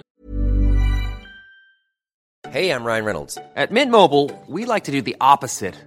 Hey, 2.53 2.69
I'm 2.69 2.85
Ryan 2.85 3.05
Reynolds. 3.05 3.35
At 3.57 3.73
Mint 3.73 3.89
Mobile, 3.89 4.29
we 4.45 4.69
like 4.69 4.85
to 4.87 4.93
do 4.93 5.01
the 5.01 5.17
opposite 5.19 5.86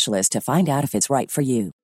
specialist 0.00 0.32
to 0.32 0.40
find 0.40 0.72
out 0.72 0.80
if 0.80 0.96
it's 0.96 1.12
right 1.12 1.28
for 1.28 1.44
you. 1.44 1.76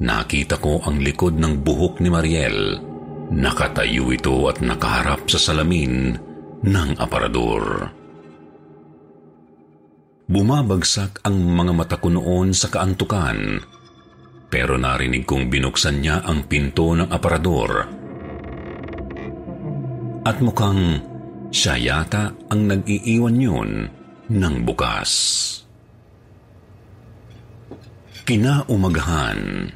Nakita 0.00 0.56
ko 0.56 0.80
ang 0.80 1.04
likod 1.04 1.36
ng 1.36 1.60
buhok 1.60 2.00
ni 2.00 2.08
Mariel. 2.08 2.80
Nakatayo 3.28 4.08
ito 4.08 4.48
at 4.48 4.64
nakaharap 4.64 5.28
sa 5.28 5.36
salamin 5.36 6.16
ng 6.64 6.90
aparador. 6.96 7.92
Bumabagsak 10.24 11.20
ang 11.28 11.36
mga 11.36 11.72
mata 11.76 11.96
ko 12.00 12.08
noon 12.08 12.56
sa 12.56 12.72
kaantukan, 12.72 13.60
pero 14.48 14.80
narinig 14.80 15.28
kong 15.28 15.52
binuksan 15.52 16.00
niya 16.00 16.24
ang 16.24 16.48
pinto 16.48 16.96
ng 16.96 17.12
aparador. 17.12 17.84
At 20.24 20.40
mukhang 20.40 20.82
siya 21.52 21.76
yata 21.76 22.32
ang 22.48 22.72
nag-iiwan 22.72 23.36
yun 23.36 23.99
ng 24.30 24.62
bukas. 24.62 25.10
Kinaumagahan. 28.22 29.74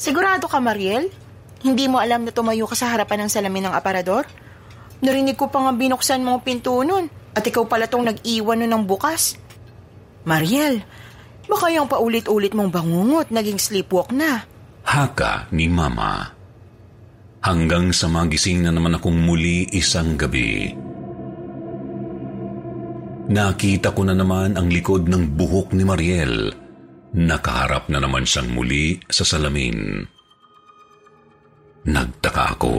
Sigurado 0.00 0.48
ka, 0.48 0.56
Mariel? 0.56 1.12
Hindi 1.60 1.86
mo 1.86 2.00
alam 2.00 2.24
na 2.24 2.32
tumayo 2.32 2.64
ka 2.64 2.74
sa 2.74 2.90
harapan 2.90 3.28
ng 3.28 3.30
salamin 3.30 3.68
ng 3.68 3.74
aparador? 3.76 4.24
Narinig 5.04 5.36
ko 5.36 5.52
pa 5.52 5.62
nga 5.62 5.72
binuksan 5.76 6.24
mo 6.24 6.40
pinto 6.40 6.74
nun 6.82 7.06
at 7.36 7.44
ikaw 7.44 7.68
pala 7.68 7.86
tong 7.86 8.08
nag-iwan 8.08 8.64
nun 8.64 8.72
ng 8.72 8.84
bukas. 8.88 9.36
Mariel, 10.24 10.82
baka 11.46 11.68
yung 11.70 11.86
paulit-ulit 11.86 12.56
mong 12.56 12.72
bangungot 12.72 13.28
naging 13.28 13.60
sleepwalk 13.60 14.10
na. 14.10 14.48
Haka 14.82 15.46
ni 15.54 15.68
Mama. 15.68 16.34
Hanggang 17.42 17.90
sa 17.90 18.06
magising 18.06 18.62
na 18.62 18.70
naman 18.70 18.96
akong 18.96 19.18
muli 19.18 19.66
isang 19.74 20.14
gabi. 20.14 20.81
Nakita 23.32 23.96
ko 23.96 24.04
na 24.04 24.12
naman 24.12 24.60
ang 24.60 24.68
likod 24.68 25.08
ng 25.08 25.32
buhok 25.40 25.72
ni 25.72 25.88
Mariel. 25.88 26.52
Nakaharap 27.16 27.88
na 27.88 27.96
naman 27.96 28.28
siyang 28.28 28.52
muli 28.52 29.00
sa 29.08 29.24
salamin. 29.24 30.04
Nagtaka 31.88 32.44
ako. 32.60 32.76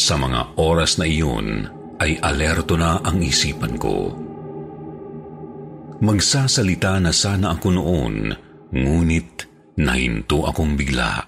Sa 0.00 0.16
mga 0.16 0.56
oras 0.56 0.96
na 0.96 1.04
iyon 1.04 1.68
ay 2.00 2.16
alerto 2.24 2.80
na 2.80 3.04
ang 3.04 3.20
isipan 3.20 3.76
ko. 3.76 4.16
Magsasalita 6.00 6.96
na 6.96 7.12
sana 7.12 7.56
ako 7.56 7.68
noon, 7.72 8.32
ngunit 8.72 9.44
nahinto 9.76 10.48
akong 10.48 10.72
bigla. 10.76 11.20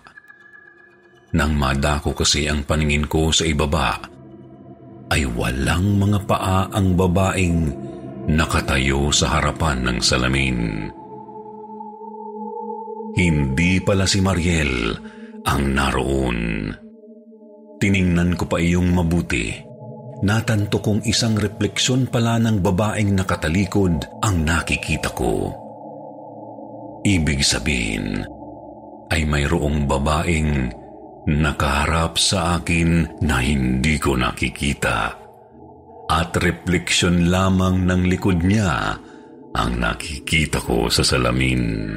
Nang 1.36 1.52
madako 1.52 2.16
kasi 2.16 2.48
ang 2.48 2.64
paningin 2.64 3.04
ko 3.04 3.28
sa 3.28 3.44
ibaba, 3.44 4.00
ay 5.08 5.24
walang 5.24 5.96
mga 5.96 6.18
paa 6.28 6.68
ang 6.68 6.92
babaeng 6.92 7.72
nakatayo 8.28 9.08
sa 9.08 9.40
harapan 9.40 9.88
ng 9.88 9.98
salamin. 10.04 10.58
Hindi 13.16 13.80
pala 13.80 14.04
si 14.04 14.20
Mariel 14.20 14.94
ang 15.48 15.62
naroon. 15.72 16.70
Tiningnan 17.80 18.36
ko 18.36 18.44
pa 18.46 18.60
iyong 18.60 18.92
mabuti. 18.92 19.54
Natanto 20.18 20.82
kong 20.82 21.06
isang 21.06 21.38
refleksyon 21.38 22.10
pala 22.10 22.42
ng 22.42 22.58
babaeng 22.58 23.14
nakatalikod 23.14 24.22
ang 24.22 24.42
nakikita 24.42 25.14
ko. 25.14 25.54
Ibig 27.06 27.40
sabihin 27.46 28.26
ay 29.08 29.22
mayroong 29.24 29.86
babaeng 29.86 30.74
nakaharap 31.28 32.16
sa 32.16 32.56
akin 32.56 33.20
na 33.20 33.44
hindi 33.44 34.00
ko 34.00 34.16
nakikita. 34.16 35.12
At 36.08 36.32
refleksyon 36.40 37.28
lamang 37.28 37.84
ng 37.84 38.02
likod 38.08 38.40
niya 38.40 38.96
ang 39.52 39.72
nakikita 39.76 40.64
ko 40.64 40.88
sa 40.88 41.04
salamin. 41.04 41.92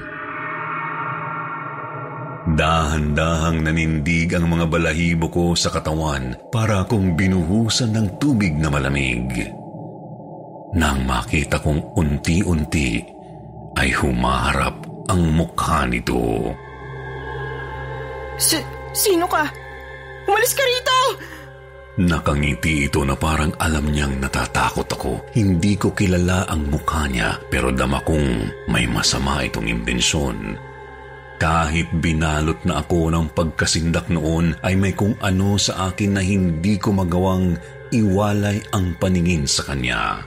Dahan-dahang 2.42 3.64
nanindig 3.64 4.36
ang 4.36 4.52
mga 4.52 4.68
balahibo 4.68 5.32
ko 5.32 5.46
sa 5.56 5.72
katawan 5.72 6.36
para 6.52 6.84
akong 6.84 7.16
binuhusan 7.16 7.96
ng 7.96 8.20
tubig 8.20 8.52
na 8.60 8.68
malamig. 8.68 9.48
Nang 10.76 11.08
makita 11.08 11.64
kong 11.64 11.96
unti-unti 11.96 13.00
ay 13.80 13.96
humaharap 13.96 14.76
ang 15.08 15.22
mukha 15.32 15.88
nito. 15.88 16.52
Si- 18.42 18.81
sino 18.94 19.26
ka? 19.28 19.48
Umalis 20.30 20.54
ka 20.56 20.64
rito! 20.64 20.98
Nakangiti 22.02 22.88
ito 22.88 23.04
na 23.04 23.20
parang 23.20 23.52
alam 23.60 23.92
niyang 23.92 24.16
natatakot 24.24 24.88
ako. 24.88 25.14
Hindi 25.36 25.76
ko 25.76 25.92
kilala 25.92 26.48
ang 26.48 26.72
mukha 26.72 27.04
niya 27.12 27.36
pero 27.52 27.70
dama 27.70 28.00
kong 28.02 28.68
may 28.72 28.88
masama 28.88 29.44
itong 29.44 29.68
imbensyon. 29.68 30.56
Kahit 31.36 31.92
binalot 32.00 32.64
na 32.64 32.80
ako 32.80 33.12
ng 33.12 33.28
pagkasindak 33.36 34.08
noon 34.08 34.56
ay 34.64 34.78
may 34.78 34.96
kung 34.96 35.18
ano 35.20 35.60
sa 35.60 35.92
akin 35.92 36.16
na 36.16 36.22
hindi 36.24 36.80
ko 36.80 36.96
magawang 36.96 37.60
iwalay 37.92 38.62
ang 38.72 38.96
paningin 38.96 39.44
sa 39.44 39.68
kanya. 39.68 40.24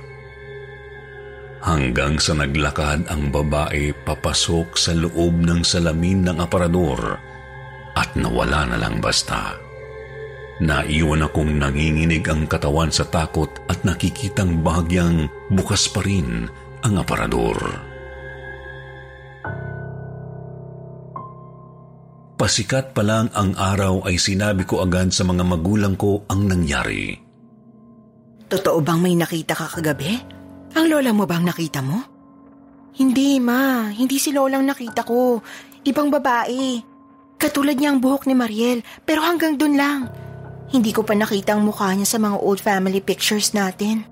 Hanggang 1.64 2.20
sa 2.20 2.36
naglakad 2.36 3.08
ang 3.08 3.32
babae 3.32 3.96
papasok 4.04 4.76
sa 4.76 4.92
loob 4.92 5.40
ng 5.40 5.64
salamin 5.64 6.28
ng 6.28 6.36
aparador 6.44 7.33
at 7.94 8.14
nawala 8.18 8.66
na 8.68 8.76
lang 8.78 8.98
basta. 8.98 9.58
Naiwan 10.62 11.26
akong 11.26 11.58
nanginginig 11.58 12.22
ang 12.30 12.46
katawan 12.46 12.90
sa 12.90 13.02
takot 13.02 13.50
at 13.66 13.82
nakikitang 13.82 14.62
bahagyang 14.62 15.26
bukas 15.50 15.90
pa 15.90 15.98
rin 16.06 16.46
ang 16.86 16.94
aparador. 16.94 17.58
Pasikat 22.34 22.94
pa 22.94 23.02
lang 23.02 23.30
ang 23.34 23.54
araw 23.58 24.06
ay 24.06 24.18
sinabi 24.18 24.62
ko 24.66 24.82
agad 24.82 25.10
sa 25.10 25.26
mga 25.26 25.42
magulang 25.42 25.94
ko 25.98 26.22
ang 26.30 26.46
nangyari. 26.50 27.14
Totoo 28.46 28.78
bang 28.84 29.00
may 29.00 29.16
nakita 29.18 29.56
ka 29.58 29.66
kagabi? 29.66 30.12
Ang 30.74 30.86
lola 30.90 31.10
mo 31.14 31.24
bang 31.26 31.46
nakita 31.46 31.80
mo? 31.82 31.98
Hindi, 32.94 33.42
ma. 33.42 33.90
Hindi 33.90 34.22
si 34.22 34.30
lolang 34.30 34.62
nakita 34.66 35.02
ko. 35.02 35.42
Ibang 35.82 36.08
babae. 36.14 36.93
Katulad 37.36 37.76
niya 37.76 37.92
ang 37.92 38.00
buhok 38.00 38.26
ni 38.26 38.34
Mariel, 38.34 38.80
pero 39.04 39.20
hanggang 39.22 39.58
dun 39.58 39.76
lang. 39.76 40.08
Hindi 40.72 40.90
ko 40.90 41.04
pa 41.04 41.14
nakita 41.14 41.54
ang 41.54 41.62
mukha 41.62 41.92
niya 41.92 42.08
sa 42.08 42.18
mga 42.18 42.40
old 42.40 42.58
family 42.58 42.98
pictures 43.04 43.52
natin. 43.52 44.06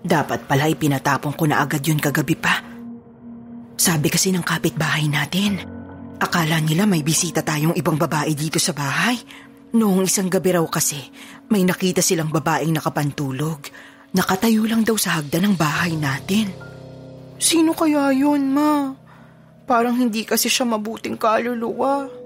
Dapat 0.00 0.46
pala 0.48 0.70
ipinatapon 0.70 1.34
ko 1.34 1.44
na 1.48 1.60
agad 1.60 1.82
yun 1.84 1.98
kagabi 1.98 2.36
pa. 2.36 2.62
Sabi 3.80 4.12
kasi 4.12 4.30
ng 4.30 4.44
kapitbahay 4.44 5.08
natin, 5.08 5.80
Akala 6.20 6.60
nila 6.60 6.84
may 6.84 7.00
bisita 7.00 7.40
tayong 7.40 7.72
ibang 7.80 7.96
babae 7.96 8.36
dito 8.36 8.60
sa 8.60 8.76
bahay. 8.76 9.16
Noong 9.72 10.04
isang 10.04 10.28
gabi 10.28 10.52
raw 10.52 10.66
kasi, 10.68 11.00
may 11.48 11.64
nakita 11.64 12.04
silang 12.04 12.28
babaeng 12.28 12.76
nakapantulog. 12.76 13.64
Nakatayo 14.12 14.68
lang 14.68 14.84
daw 14.84 15.00
sa 15.00 15.16
hagda 15.16 15.40
ng 15.40 15.56
bahay 15.56 15.96
natin. 15.96 16.52
Sino 17.40 17.72
kaya 17.72 18.12
yun, 18.12 18.52
ma? 18.52 18.92
Parang 19.64 19.96
hindi 19.96 20.28
kasi 20.28 20.52
siya 20.52 20.68
mabuting 20.68 21.16
kaluluwa. 21.16 22.19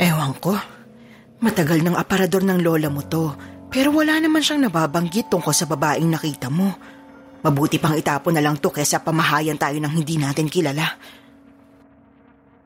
Ewan 0.00 0.32
ko. 0.40 0.54
Matagal 1.42 1.82
ng 1.82 1.98
aparador 1.98 2.46
ng 2.46 2.62
lola 2.62 2.86
mo 2.86 3.02
to, 3.02 3.34
pero 3.66 3.90
wala 3.90 4.20
naman 4.22 4.44
siyang 4.44 4.68
nababanggit 4.68 5.26
tungkol 5.26 5.50
sa 5.50 5.66
babaeng 5.66 6.06
nakita 6.06 6.46
mo. 6.52 6.70
Mabuti 7.42 7.82
pang 7.82 7.98
itapon 7.98 8.38
na 8.38 8.44
lang 8.44 8.62
to 8.62 8.70
kesa 8.70 9.02
pamahayan 9.02 9.58
tayo 9.58 9.74
ng 9.82 9.90
hindi 9.90 10.14
natin 10.20 10.46
kilala. 10.46 10.86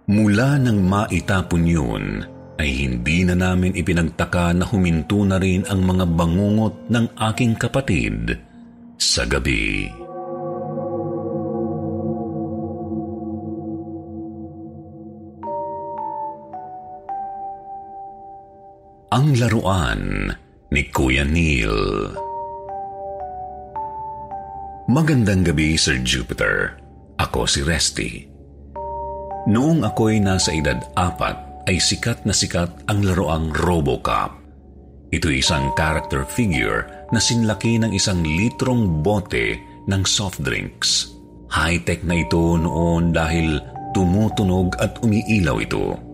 Mula 0.06 0.60
nang 0.60 0.84
maitapon 0.84 1.64
yun, 1.64 2.04
ay 2.60 2.70
hindi 2.84 3.24
na 3.24 3.34
namin 3.34 3.72
ipinagtaka 3.74 4.52
na 4.52 4.64
huminto 4.68 5.24
na 5.24 5.40
rin 5.40 5.64
ang 5.66 5.82
mga 5.82 6.04
bangungot 6.12 6.92
ng 6.92 7.06
aking 7.32 7.56
kapatid 7.56 8.36
sa 9.00 9.24
gabi. 9.24 10.05
Ang 19.14 19.38
laruan 19.38 20.34
ni 20.74 20.82
Kuya 20.90 21.22
Neil 21.22 22.10
Magandang 24.90 25.46
gabi, 25.46 25.78
Sir 25.78 26.02
Jupiter. 26.02 26.74
Ako 27.14 27.46
si 27.46 27.62
Resty. 27.62 28.26
Noong 29.46 29.86
ako'y 29.86 30.18
nasa 30.18 30.50
edad 30.50 30.82
apat, 30.98 31.38
ay 31.70 31.78
sikat 31.78 32.26
na 32.26 32.34
sikat 32.34 32.66
ang 32.90 33.06
laroang 33.06 33.54
Robocop. 33.54 34.42
Ito 35.14 35.30
isang 35.30 35.70
character 35.78 36.26
figure 36.26 37.06
na 37.14 37.22
sinlaki 37.22 37.78
ng 37.78 37.94
isang 37.94 38.26
litrong 38.26 39.06
bote 39.06 39.54
ng 39.86 40.02
soft 40.02 40.42
drinks. 40.42 41.14
High-tech 41.54 42.02
na 42.02 42.26
ito 42.26 42.58
noon 42.58 43.14
dahil 43.14 43.62
tumutunog 43.94 44.74
at 44.82 44.98
umiilaw 45.06 45.62
ito. 45.62 46.05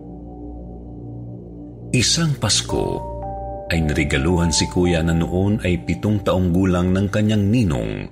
Isang 1.93 2.33
Pasko 2.41 3.05
ay 3.69 3.85
narigaluhan 3.85 4.49
si 4.49 4.65
kuya 4.65 5.05
na 5.05 5.13
noon 5.13 5.61
ay 5.61 5.77
pitong 5.85 6.25
taong 6.25 6.49
gulang 6.49 6.89
ng 6.89 7.05
kanyang 7.05 7.53
ninong. 7.53 8.09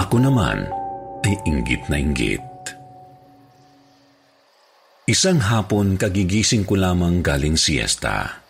Ako 0.00 0.16
naman 0.16 0.64
ay 1.20 1.36
inggit 1.44 1.92
na 1.92 2.00
inggit. 2.00 2.40
Isang 5.04 5.44
hapon 5.44 6.00
kagigising 6.00 6.64
ko 6.64 6.80
lamang 6.80 7.20
galing 7.20 7.60
siesta. 7.60 8.40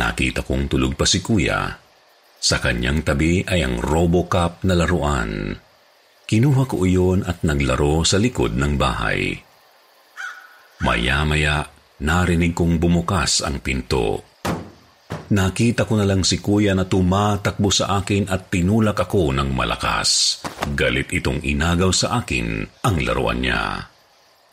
Nakita 0.00 0.48
kong 0.48 0.72
tulog 0.72 0.96
pa 0.96 1.04
si 1.04 1.20
kuya. 1.20 1.76
Sa 2.40 2.56
kanyang 2.56 3.04
tabi 3.04 3.44
ay 3.44 3.68
ang 3.68 3.84
Robocop 3.84 4.64
na 4.64 4.80
laruan. 4.80 5.52
Kinuha 6.24 6.64
ko 6.64 6.88
iyon 6.88 7.28
at 7.28 7.44
naglaro 7.44 8.00
sa 8.00 8.16
likod 8.16 8.56
ng 8.56 8.80
bahay. 8.80 9.36
Maya-maya, 10.80 11.81
narinig 12.02 12.52
kong 12.52 12.82
bumukas 12.82 13.46
ang 13.46 13.62
pinto. 13.62 14.26
Nakita 15.32 15.88
ko 15.88 15.96
na 15.96 16.04
lang 16.04 16.26
si 16.26 16.44
kuya 16.44 16.76
na 16.76 16.84
tumatakbo 16.84 17.72
sa 17.72 18.02
akin 18.04 18.28
at 18.28 18.52
tinulak 18.52 19.00
ako 19.00 19.32
ng 19.32 19.48
malakas. 19.56 20.42
Galit 20.76 21.08
itong 21.08 21.40
inagaw 21.40 21.88
sa 21.88 22.20
akin 22.20 22.68
ang 22.84 22.96
laruan 23.00 23.40
niya. 23.40 23.88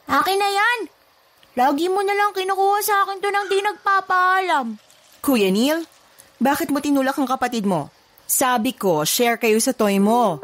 Akin 0.08 0.40
na 0.40 0.50
yan! 0.50 0.80
Lagi 1.60 1.92
mo 1.92 2.00
na 2.00 2.16
lang 2.16 2.32
kinukuha 2.32 2.80
sa 2.80 3.04
akin 3.04 3.20
to 3.20 3.28
nang 3.28 3.52
di 3.52 3.60
nagpapaalam. 3.60 4.80
Kuya 5.20 5.52
Neil, 5.52 5.84
bakit 6.40 6.72
mo 6.72 6.80
tinulak 6.80 7.20
ang 7.20 7.28
kapatid 7.28 7.68
mo? 7.68 7.92
Sabi 8.24 8.72
ko, 8.72 9.04
share 9.04 9.36
kayo 9.36 9.60
sa 9.60 9.76
toy 9.76 10.00
mo. 10.00 10.40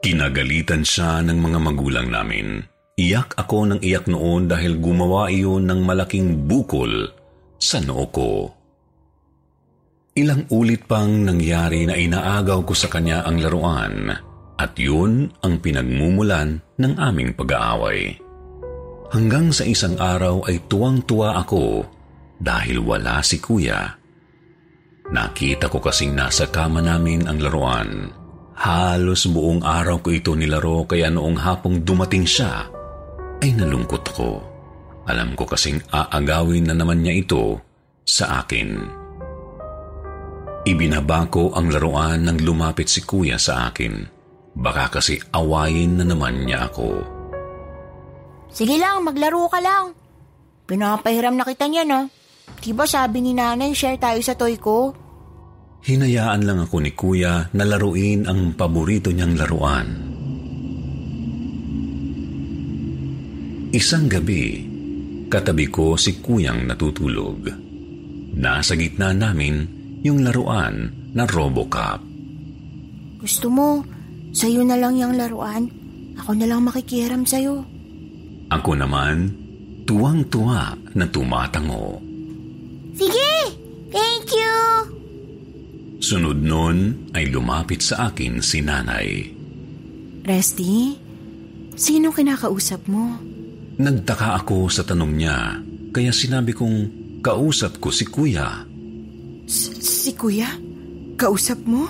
Kinagalitan 0.00 0.80
siya 0.80 1.20
ng 1.20 1.36
mga 1.36 1.58
magulang 1.60 2.08
namin. 2.08 2.64
Iyak 3.00 3.32
ako 3.40 3.64
ng 3.64 3.80
iyak 3.80 4.12
noon 4.12 4.44
dahil 4.44 4.76
gumawa 4.76 5.32
iyon 5.32 5.64
ng 5.64 5.80
malaking 5.88 6.44
bukol 6.44 7.08
sa 7.56 7.80
noo 7.80 8.04
ko. 8.12 8.52
Ilang 10.20 10.44
ulit 10.52 10.84
pang 10.84 11.08
nangyari 11.08 11.88
na 11.88 11.96
inaagaw 11.96 12.60
ko 12.60 12.76
sa 12.76 12.92
kanya 12.92 13.24
ang 13.24 13.40
laruan 13.40 14.12
at 14.60 14.76
yun 14.76 15.32
ang 15.40 15.64
pinagmumulan 15.64 16.60
ng 16.76 16.92
aming 17.00 17.32
pag-aaway. 17.32 18.20
Hanggang 19.16 19.48
sa 19.48 19.64
isang 19.64 19.96
araw 19.96 20.44
ay 20.44 20.60
tuwang-tuwa 20.68 21.40
ako 21.40 21.88
dahil 22.36 22.84
wala 22.84 23.24
si 23.24 23.40
kuya. 23.40 23.96
Nakita 25.08 25.72
ko 25.72 25.80
kasing 25.80 26.12
nasa 26.12 26.52
kama 26.52 26.84
namin 26.84 27.24
ang 27.24 27.40
laruan. 27.40 28.12
Halos 28.60 29.24
buong 29.24 29.64
araw 29.64 30.04
ko 30.04 30.12
ito 30.12 30.36
nilaro 30.36 30.84
kaya 30.84 31.08
noong 31.08 31.40
hapong 31.40 31.80
dumating 31.80 32.28
siya 32.28 32.79
ay 33.40 33.56
nalungkot 33.56 34.04
ako. 34.12 34.30
Alam 35.08 35.34
ko 35.34 35.48
kasing 35.48 35.80
aagawin 35.90 36.68
na 36.70 36.74
naman 36.76 37.02
niya 37.02 37.24
ito 37.24 37.58
sa 38.04 38.44
akin. 38.44 39.00
Ibinaba 40.68 41.24
ko 41.32 41.56
ang 41.56 41.72
laruan 41.72 42.28
nang 42.28 42.36
lumapit 42.36 42.86
si 42.92 43.00
kuya 43.02 43.40
sa 43.40 43.72
akin. 43.72 44.04
Baka 44.60 45.00
kasi 45.00 45.16
awayin 45.32 45.98
na 45.98 46.04
naman 46.04 46.44
niya 46.44 46.68
ako. 46.68 47.00
Sige 48.52 48.76
lang, 48.76 49.00
maglaro 49.06 49.48
ka 49.48 49.62
lang. 49.62 49.96
Pinapahiram 50.68 51.34
na 51.34 51.48
kita 51.48 51.64
niyan 51.70 51.94
ha. 51.96 52.00
Diba 52.60 52.84
sabi 52.84 53.24
ni 53.24 53.32
nanay, 53.32 53.72
share 53.72 53.96
tayo 53.96 54.20
sa 54.20 54.36
toy 54.36 54.60
ko? 54.60 54.92
Hinayaan 55.80 56.44
lang 56.44 56.60
ako 56.60 56.76
ni 56.84 56.92
kuya 56.92 57.48
na 57.56 57.64
laruin 57.64 58.28
ang 58.28 58.52
paborito 58.52 59.08
niyang 59.08 59.32
laruan. 59.40 59.88
Isang 63.70 64.10
gabi, 64.10 64.66
katabi 65.30 65.70
ko 65.70 65.94
si 65.94 66.18
kuyang 66.18 66.66
natutulog. 66.66 67.46
Nasa 68.34 68.74
gitna 68.74 69.14
namin 69.14 69.62
yung 70.02 70.26
laruan 70.26 70.90
na 71.14 71.22
Robocop. 71.22 72.02
Gusto 73.22 73.46
mo, 73.46 73.86
sa'yo 74.34 74.66
na 74.66 74.74
lang 74.74 74.98
yung 74.98 75.14
laruan? 75.14 75.70
Ako 76.18 76.34
na 76.34 76.50
lang 76.50 76.66
makikiram 76.66 77.22
sa'yo. 77.22 77.62
Ako 78.50 78.74
naman, 78.74 79.30
tuwang-tuwa 79.86 80.74
na 80.98 81.06
tumatango. 81.06 82.02
Sige! 82.98 83.54
Thank 83.94 84.34
you! 84.34 84.54
Sunod 86.02 86.42
nun 86.42 87.06
ay 87.14 87.30
lumapit 87.30 87.86
sa 87.86 88.10
akin 88.10 88.42
si 88.42 88.66
nanay. 88.66 89.30
Resty, 90.26 90.98
sino 91.78 92.10
kinakausap 92.10 92.90
mo? 92.90 93.29
Nagtaka 93.80 94.44
ako 94.44 94.68
sa 94.68 94.84
tanong 94.84 95.12
niya, 95.16 95.56
kaya 95.88 96.12
sinabi 96.12 96.52
kong 96.52 96.78
kausap 97.24 97.80
ko 97.80 97.88
si 97.88 98.04
kuya. 98.04 98.68
si 99.48 100.12
kuya? 100.12 100.52
Kausap 101.16 101.64
mo? 101.64 101.88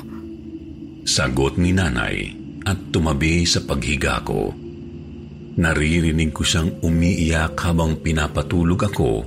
Sagot 1.03 1.59
ni 1.59 1.75
nanay 1.75 2.31
at 2.63 2.95
tumabi 2.95 3.43
sa 3.43 3.67
paghiga 3.67 4.23
ko. 4.23 4.55
Naririnig 5.59 6.31
ko 6.31 6.47
siyang 6.47 6.79
umiiyak 6.79 7.59
habang 7.59 7.99
pinapatulog 7.99 8.87
ako 8.87 9.27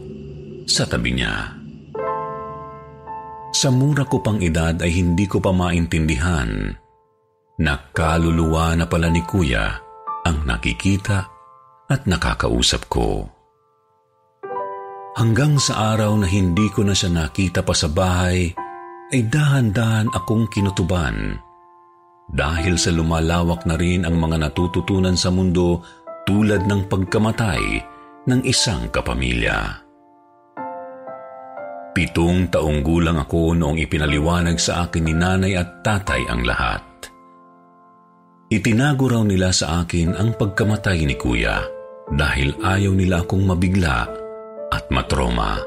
sa 0.63 0.87
tabi 0.87 1.19
niya. 1.19 1.59
Sa 3.51 3.69
mura 3.75 4.07
ko 4.07 4.23
pang 4.23 4.39
edad 4.39 4.79
ay 4.79 5.03
hindi 5.03 5.27
ko 5.27 5.43
pa 5.43 5.51
maintindihan 5.51 6.71
na 7.59 7.73
kaluluwa 7.91 8.71
na 8.79 8.87
pala 8.87 9.11
ni 9.11 9.19
kuya 9.27 9.67
ang 10.23 10.47
nakikita 10.47 11.32
at 11.93 12.09
nakakausap 12.09 12.89
ko. 12.89 13.29
Hanggang 15.13 15.61
sa 15.61 15.93
araw 15.93 16.17
na 16.17 16.25
hindi 16.25 16.73
ko 16.73 16.81
na 16.81 16.97
siya 16.97 17.13
nakita 17.13 17.61
pa 17.61 17.77
sa 17.77 17.85
bahay, 17.85 18.49
ay 19.13 19.21
dahan-dahan 19.29 20.09
akong 20.09 20.49
kinutuban. 20.49 21.37
Dahil 22.33 22.81
sa 22.81 22.89
lumalawak 22.89 23.69
na 23.69 23.77
rin 23.77 24.09
ang 24.09 24.17
mga 24.17 24.49
natututunan 24.49 25.13
sa 25.13 25.29
mundo 25.29 25.85
tulad 26.25 26.65
ng 26.65 26.89
pagkamatay 26.89 27.63
ng 28.25 28.41
isang 28.41 28.89
kapamilya. 28.89 29.85
Pitong 31.93 32.49
taong 32.49 32.81
gulang 32.81 33.21
ako 33.21 33.53
noong 33.53 33.77
ipinaliwanag 33.85 34.57
sa 34.57 34.89
akin 34.89 35.03
ni 35.05 35.13
nanay 35.13 35.53
at 35.61 35.85
tatay 35.85 36.25
ang 36.25 36.41
lahat. 36.41 36.81
Itinago 38.49 39.13
raw 39.13 39.21
nila 39.21 39.53
sa 39.53 39.85
akin 39.85 40.17
ang 40.17 40.33
pagkamatay 40.33 41.05
ni 41.05 41.13
kuya 41.13 41.72
dahil 42.11 42.57
ayaw 42.59 42.91
nila 42.91 43.23
akong 43.23 43.47
mabigla 43.47 44.09
at 44.73 44.83
matroma. 44.91 45.61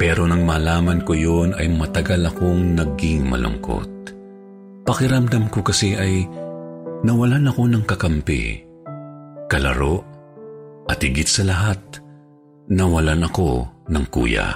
Pero 0.00 0.26
nang 0.26 0.42
malaman 0.42 1.06
ko 1.06 1.14
yun 1.14 1.54
ay 1.54 1.70
matagal 1.70 2.26
akong 2.26 2.74
naging 2.74 3.28
malungkot. 3.28 3.90
Pakiramdam 4.82 5.46
ko 5.46 5.62
kasi 5.62 5.94
ay 5.94 6.26
nawalan 7.06 7.46
ako 7.46 7.62
ng 7.70 7.84
kakampi, 7.86 8.66
kalaro, 9.46 10.02
at 10.90 10.98
higit 10.98 11.30
sa 11.30 11.46
lahat, 11.46 11.78
nawalan 12.66 13.22
ako 13.22 13.70
ng 13.86 14.04
kuya. 14.10 14.50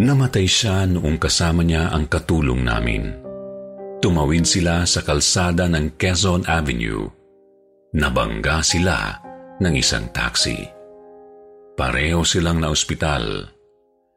Namatay 0.00 0.46
siya 0.46 0.86
noong 0.86 1.18
kasama 1.18 1.66
niya 1.66 1.90
ang 1.90 2.06
katulong 2.06 2.62
namin. 2.62 3.29
Tumawid 4.00 4.48
sila 4.48 4.88
sa 4.88 5.04
kalsada 5.04 5.68
ng 5.68 6.00
Quezon 6.00 6.48
Avenue. 6.48 7.04
Nabangga 7.92 8.64
sila 8.64 9.12
ng 9.60 9.74
isang 9.76 10.08
taxi. 10.08 10.56
Pareho 11.76 12.24
silang 12.24 12.64
na 12.64 12.72
ospital. 12.72 13.44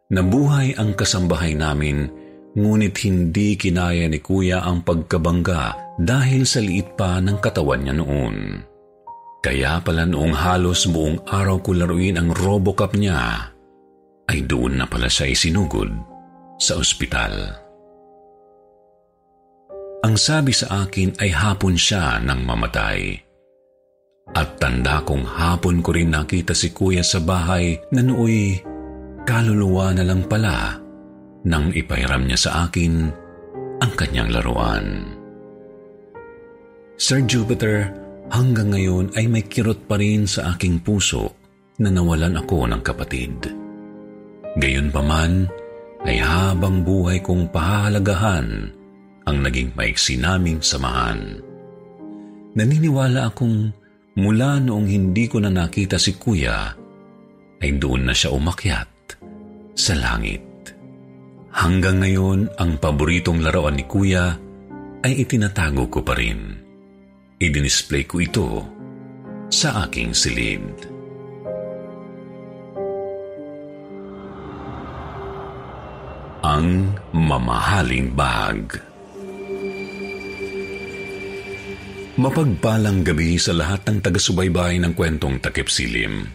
Nabuhay 0.07 0.79
ang 0.79 0.95
kasambahay 0.95 1.59
namin, 1.59 2.07
ngunit 2.55 2.95
hindi 3.03 3.59
kinaya 3.59 4.07
ni 4.07 4.23
kuya 4.23 4.63
ang 4.63 4.87
pagkabangga 4.87 5.95
dahil 5.99 6.47
sa 6.47 6.63
liit 6.63 6.95
pa 6.95 7.19
ng 7.19 7.43
katawan 7.43 7.83
niya 7.83 7.99
noon. 7.99 8.63
Kaya 9.43 9.83
pala 9.83 10.07
noong 10.07 10.31
halos 10.31 10.87
buong 10.87 11.27
araw 11.27 11.59
ko 11.59 11.75
laruin 11.75 12.15
ang 12.15 12.31
Robocop 12.31 12.95
niya, 12.95 13.51
ay 14.31 14.47
doon 14.47 14.79
na 14.79 14.87
pala 14.87 15.11
siya 15.11 15.27
isinugod 15.27 15.91
sa 16.55 16.79
ospital. 16.79 17.62
Ang 20.03 20.19
sabi 20.19 20.51
sa 20.51 20.83
akin 20.83 21.15
ay 21.23 21.31
hapon 21.31 21.79
siya 21.79 22.19
nang 22.19 22.43
mamatay. 22.43 23.15
At 24.35 24.59
tanda 24.59 24.99
kong 24.99 25.23
hapon 25.23 25.79
ko 25.79 25.95
rin 25.95 26.11
nakita 26.11 26.51
si 26.51 26.75
kuya 26.75 26.99
sa 26.99 27.23
bahay 27.23 27.79
na 27.95 28.03
nooy 28.03 28.59
kaluluwa 29.23 29.95
na 29.95 30.03
lang 30.03 30.27
pala 30.27 30.75
nang 31.47 31.71
ipahiram 31.71 32.27
niya 32.27 32.39
sa 32.39 32.51
akin 32.67 32.93
ang 33.79 33.91
kanyang 33.95 34.27
laruan. 34.27 35.07
Sir 36.99 37.23
Jupiter, 37.23 37.87
hanggang 38.27 38.75
ngayon 38.75 39.15
ay 39.15 39.31
may 39.31 39.47
kirot 39.47 39.87
pa 39.87 39.95
rin 39.95 40.27
sa 40.27 40.55
aking 40.55 40.83
puso 40.83 41.31
na 41.79 41.87
nawalan 41.87 42.43
ako 42.43 42.67
ng 42.67 42.81
kapatid. 42.83 43.35
Gayon 44.59 44.91
pa 44.91 44.99
man, 44.99 45.47
ay 46.03 46.19
habang 46.19 46.83
buhay 46.83 47.23
kong 47.23 47.47
pahalagahan 47.55 48.82
ang 49.23 49.37
naging 49.43 49.71
maiksi 49.75 50.19
naming 50.19 50.59
samahan. 50.59 51.39
Naniniwala 52.53 53.33
akong 53.33 53.73
mula 54.19 54.61
noong 54.61 54.85
hindi 54.85 55.25
ko 55.25 55.41
na 55.41 55.49
nakita 55.49 55.97
si 55.97 56.15
kuya, 56.19 56.75
ay 57.63 57.71
doon 57.79 58.11
na 58.11 58.13
siya 58.13 58.35
umakyat 58.35 58.91
sa 59.73 59.97
langit. 59.97 60.43
Hanggang 61.53 62.01
ngayon, 62.01 62.49
ang 62.59 62.77
paboritong 62.81 63.41
laruan 63.41 63.77
ni 63.77 63.85
kuya 63.85 64.35
ay 65.05 65.13
itinatago 65.23 65.89
ko 65.89 65.99
pa 66.01 66.17
rin. 66.17 66.59
Idinisplay 67.37 68.03
ko 68.09 68.15
ito 68.21 68.47
sa 69.53 69.85
aking 69.85 70.11
silid. 70.13 70.65
Ang 76.43 76.91
mamahaling 77.15 78.11
bag. 78.11 78.92
Mapagpalang 82.13 83.01
gabi 83.01 83.41
sa 83.41 83.57
lahat 83.57 83.89
ng 83.89 83.97
taga-subaybay 83.97 84.77
ng 84.77 84.93
kwentong 84.93 85.41
takip 85.41 85.65
silim. 85.65 86.29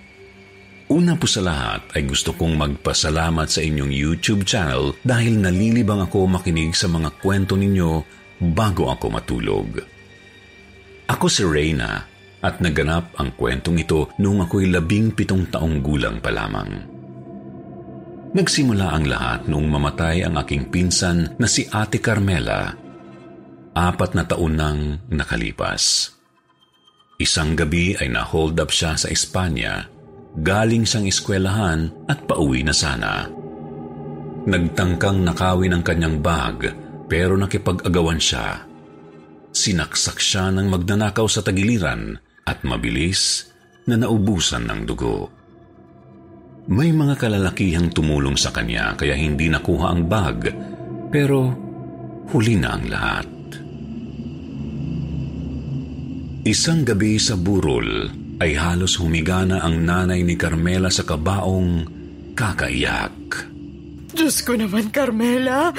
Una 0.91 1.15
po 1.15 1.31
sa 1.31 1.39
lahat 1.39 1.95
ay 1.95 2.03
gusto 2.03 2.35
kong 2.35 2.59
magpasalamat 2.59 3.47
sa 3.47 3.63
inyong 3.63 3.95
YouTube 3.95 4.43
channel 4.43 4.99
dahil 5.07 5.39
nalilibang 5.39 6.03
ako 6.03 6.27
makinig 6.27 6.75
sa 6.75 6.91
mga 6.91 7.15
kwento 7.23 7.55
ninyo 7.55 8.03
bago 8.51 8.91
ako 8.91 9.07
matulog. 9.07 9.79
Ako 11.07 11.31
si 11.31 11.47
Reyna 11.47 12.03
at 12.43 12.59
naganap 12.59 13.15
ang 13.15 13.39
kwentong 13.39 13.79
ito 13.79 14.11
noong 14.19 14.51
ako'y 14.51 14.67
labing 14.75 15.15
pitong 15.15 15.47
taong 15.47 15.79
gulang 15.79 16.19
pa 16.19 16.35
lamang. 16.35 16.91
Nagsimula 18.35 18.99
ang 18.99 19.07
lahat 19.07 19.47
noong 19.47 19.69
mamatay 19.71 20.27
ang 20.27 20.43
aking 20.43 20.75
pinsan 20.75 21.39
na 21.39 21.47
si 21.47 21.71
Ate 21.71 22.03
Carmela 22.03 22.88
apat 23.79 24.19
na 24.19 24.27
taon 24.27 24.59
nang 24.59 24.81
nakalipas. 25.07 26.11
Isang 27.19 27.55
gabi 27.55 27.95
ay 27.99 28.11
na-hold 28.11 28.59
up 28.59 28.71
siya 28.75 28.99
sa 28.99 29.07
Espanya, 29.11 29.87
galing 30.39 30.87
siyang 30.87 31.07
eskwelahan 31.07 31.91
at 32.11 32.27
pauwi 32.27 32.63
na 32.67 32.75
sana. 32.75 33.27
Nagtangkang 34.49 35.23
nakawin 35.23 35.75
ang 35.79 35.83
kanyang 35.83 36.19
bag 36.23 36.71
pero 37.07 37.35
nakipag-agawan 37.35 38.23
siya. 38.23 38.63
Sinaksak 39.51 40.23
siya 40.23 40.55
ng 40.55 40.71
magnanakaw 40.71 41.27
sa 41.27 41.43
tagiliran 41.43 42.17
at 42.47 42.63
mabilis 42.63 43.51
na 43.91 43.99
naubusan 43.99 44.69
ng 44.69 44.81
dugo. 44.87 45.29
May 46.69 46.93
mga 46.93 47.17
kalalakihang 47.17 47.91
tumulong 47.91 48.37
sa 48.37 48.53
kanya 48.53 48.93
kaya 48.93 49.17
hindi 49.17 49.49
nakuha 49.49 49.87
ang 49.89 50.05
bag 50.05 50.53
pero 51.09 51.49
huli 52.29 52.61
na 52.61 52.77
ang 52.77 52.85
lahat. 52.87 53.38
Isang 56.49 56.81
gabi 56.81 57.21
sa 57.21 57.37
burol 57.37 58.09
ay 58.41 58.57
halos 58.57 58.97
humiga 58.97 59.45
na 59.45 59.61
ang 59.61 59.85
nanay 59.85 60.25
ni 60.25 60.33
Carmela 60.33 60.89
sa 60.89 61.05
kabaong 61.05 61.85
kakaiyak. 62.33 63.13
Diyos 64.17 64.41
ko 64.41 64.57
naman, 64.57 64.89
Carmela. 64.89 65.77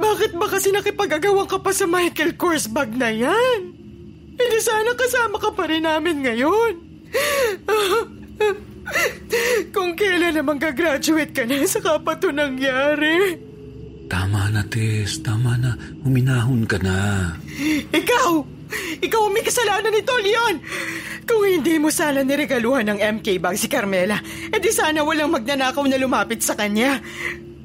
Bakit 0.00 0.32
ba 0.40 0.48
kasi 0.48 0.72
nakipag-agawan 0.72 1.44
ka 1.44 1.60
pa 1.60 1.76
sa 1.76 1.84
Michael 1.84 2.40
Kors 2.40 2.72
bag 2.72 2.96
na 2.96 3.12
yan? 3.12 3.68
Hindi 4.32 4.58
sana 4.64 4.96
kasama 4.96 5.36
ka 5.36 5.52
pa 5.52 5.68
rin 5.68 5.84
namin 5.84 6.24
ngayon. 6.24 6.72
Kung 9.76 9.92
kailan 9.92 10.40
naman 10.40 10.56
gagraduate 10.56 11.36
ka 11.36 11.44
na, 11.44 11.68
saka 11.68 12.00
pa 12.00 12.16
ito 12.16 12.32
nangyari. 12.32 13.36
Tama 14.08 14.56
na, 14.56 14.64
Tess. 14.72 15.20
Tama 15.20 15.60
na. 15.60 15.76
Huminahon 16.00 16.64
ka 16.64 16.80
na. 16.80 17.28
Ikaw! 17.92 18.51
Ikaw 19.02 19.20
ang 19.22 19.32
may 19.34 19.44
kasalanan 19.44 19.92
nito, 19.92 20.14
Leon! 20.18 20.56
Kung 21.22 21.42
hindi 21.46 21.78
mo 21.78 21.88
sana 21.88 22.26
niregaluhan 22.26 22.88
ng 22.90 22.98
MK 23.20 23.38
bag 23.38 23.56
si 23.56 23.70
Carmela, 23.70 24.18
edi 24.50 24.70
sana 24.74 25.06
walang 25.06 25.30
magnanakaw 25.30 25.86
na 25.86 25.98
lumapit 25.98 26.42
sa 26.42 26.58
kanya. 26.58 26.98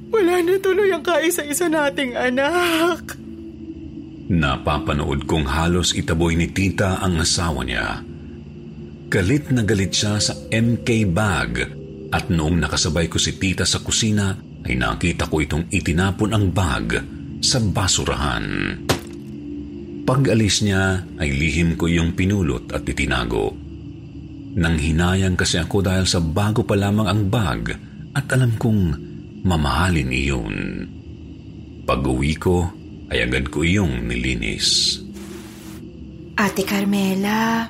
Wala 0.08 0.40
na 0.40 0.56
tuloy 0.62 0.94
ang 0.94 1.04
kaisa-isa 1.04 1.68
nating 1.68 2.16
anak. 2.16 3.18
Napapanood 4.28 5.24
kong 5.24 5.48
halos 5.48 5.96
itaboy 5.96 6.36
ni 6.36 6.52
tita 6.52 7.00
ang 7.00 7.24
asawa 7.24 7.64
niya. 7.64 8.04
Galit 9.08 9.56
na 9.56 9.64
galit 9.64 9.96
siya 9.96 10.20
sa 10.20 10.36
MK 10.52 10.90
bag 11.16 11.52
at 12.12 12.28
noong 12.28 12.60
nakasabay 12.60 13.08
ko 13.08 13.16
si 13.16 13.40
tita 13.40 13.64
sa 13.64 13.80
kusina 13.80 14.36
ay 14.68 14.76
nakita 14.76 15.32
ko 15.32 15.40
itong 15.40 15.72
itinapon 15.72 16.36
ang 16.36 16.52
bag 16.52 17.00
sa 17.40 17.64
basurahan. 17.64 18.44
Pag-alis 20.08 20.64
niya 20.64 21.04
ay 21.20 21.36
lihim 21.36 21.76
ko 21.76 21.92
yung 21.92 22.16
pinulot 22.16 22.72
at 22.72 22.88
itinago. 22.88 23.52
Nang 24.56 24.80
hinayang 24.80 25.36
kasi 25.36 25.60
ako 25.60 25.84
dahil 25.84 26.08
sa 26.08 26.24
bago 26.24 26.64
pa 26.64 26.80
lamang 26.80 27.12
ang 27.12 27.28
bag 27.28 27.76
at 28.16 28.24
alam 28.32 28.56
kong 28.56 28.96
mamahalin 29.44 30.08
iyon. 30.08 30.56
Pag-uwi 31.84 32.40
ko 32.40 32.72
ay 33.12 33.28
agad 33.28 33.52
ko 33.52 33.68
iyong 33.68 34.08
nilinis. 34.08 35.04
Ate 36.40 36.64
Carmela, 36.64 37.68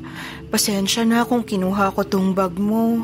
pasensya 0.54 1.10
na 1.10 1.26
kung 1.26 1.42
kinuha 1.42 1.90
ko 1.90 2.06
tong 2.06 2.38
bag 2.38 2.54
mo. 2.62 3.02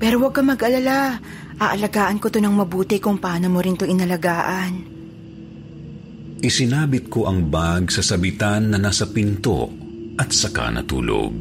Pero 0.00 0.24
huwag 0.24 0.40
ka 0.40 0.40
mag-alala. 0.40 1.20
Aalagaan 1.60 2.16
ko 2.16 2.32
to 2.32 2.40
ng 2.40 2.56
mabuti 2.56 2.96
kung 2.96 3.20
paano 3.20 3.52
mo 3.52 3.60
rin 3.60 3.76
to 3.76 3.84
inalagaan. 3.84 4.93
Isinabit 6.44 7.08
ko 7.08 7.24
ang 7.24 7.48
bag 7.48 7.88
sa 7.88 8.04
sabitan 8.04 8.68
na 8.68 8.76
nasa 8.76 9.08
pinto 9.08 9.64
at 10.20 10.28
saka 10.28 10.68
natulog. 10.68 11.40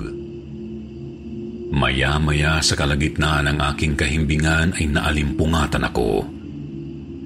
Maya-maya 1.76 2.64
sa 2.64 2.80
kalagitnaan 2.80 3.52
ng 3.52 3.60
aking 3.76 4.00
kahimbingan 4.00 4.72
ay 4.80 4.88
naalimpungatan 4.88 5.84
ako. 5.92 6.24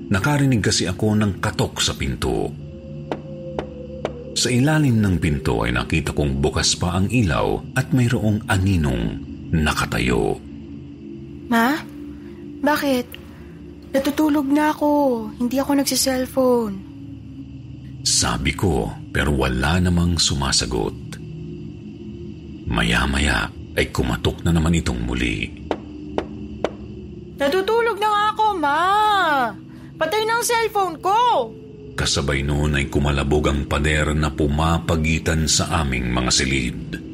Nakarinig 0.10 0.66
kasi 0.66 0.90
ako 0.90 1.22
ng 1.22 1.38
katok 1.38 1.78
sa 1.78 1.94
pinto. 1.94 2.50
Sa 4.34 4.50
ilalim 4.50 4.98
ng 4.98 5.22
pinto 5.22 5.62
ay 5.62 5.70
nakita 5.70 6.18
kong 6.18 6.42
bukas 6.42 6.74
pa 6.82 6.98
ang 6.98 7.14
ilaw 7.14 7.62
at 7.78 7.94
mayroong 7.94 8.42
aninong 8.50 9.22
nakatayo. 9.54 10.42
Ma? 11.46 11.78
Bakit? 12.58 13.06
Natutulog 13.94 14.50
na 14.50 14.74
ako. 14.74 14.90
Hindi 15.38 15.62
ako 15.62 15.72
nagsiselfone. 15.78 16.87
Sabi 18.08 18.56
ko 18.56 18.88
pero 19.12 19.36
wala 19.36 19.84
namang 19.84 20.16
sumasagot. 20.16 21.20
Maya-maya 22.72 23.52
ay 23.76 23.92
kumatok 23.92 24.48
na 24.48 24.56
naman 24.56 24.80
itong 24.80 25.04
muli. 25.04 25.52
Natutulog 27.36 28.00
na 28.00 28.08
nga 28.08 28.24
ako, 28.32 28.46
Ma! 28.58 28.80
Patay 30.00 30.24
na 30.24 30.40
ang 30.40 30.46
cellphone 30.48 30.96
ko! 31.04 31.20
Kasabay 32.00 32.48
noon 32.48 32.80
ay 32.80 32.88
kumalabog 32.88 33.52
ang 33.52 33.68
pader 33.68 34.16
na 34.16 34.32
pumapagitan 34.32 35.44
sa 35.50 35.84
aming 35.84 36.08
mga 36.08 36.32
silid. 36.32 37.07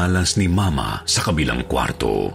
Bulalas 0.00 0.40
ni 0.40 0.48
Mama 0.48 1.04
sa 1.04 1.20
kabilang 1.28 1.68
kwarto. 1.68 2.32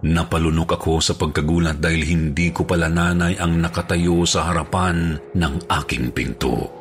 Napalunok 0.00 0.80
ako 0.80 0.96
sa 0.96 1.12
pagkagulat 1.12 1.76
dahil 1.76 2.08
hindi 2.08 2.48
ko 2.48 2.64
pala 2.64 2.88
nanay 2.88 3.36
ang 3.36 3.60
nakatayo 3.60 4.24
sa 4.24 4.48
harapan 4.48 5.20
ng 5.36 5.54
aking 5.68 6.08
pinto. 6.16 6.72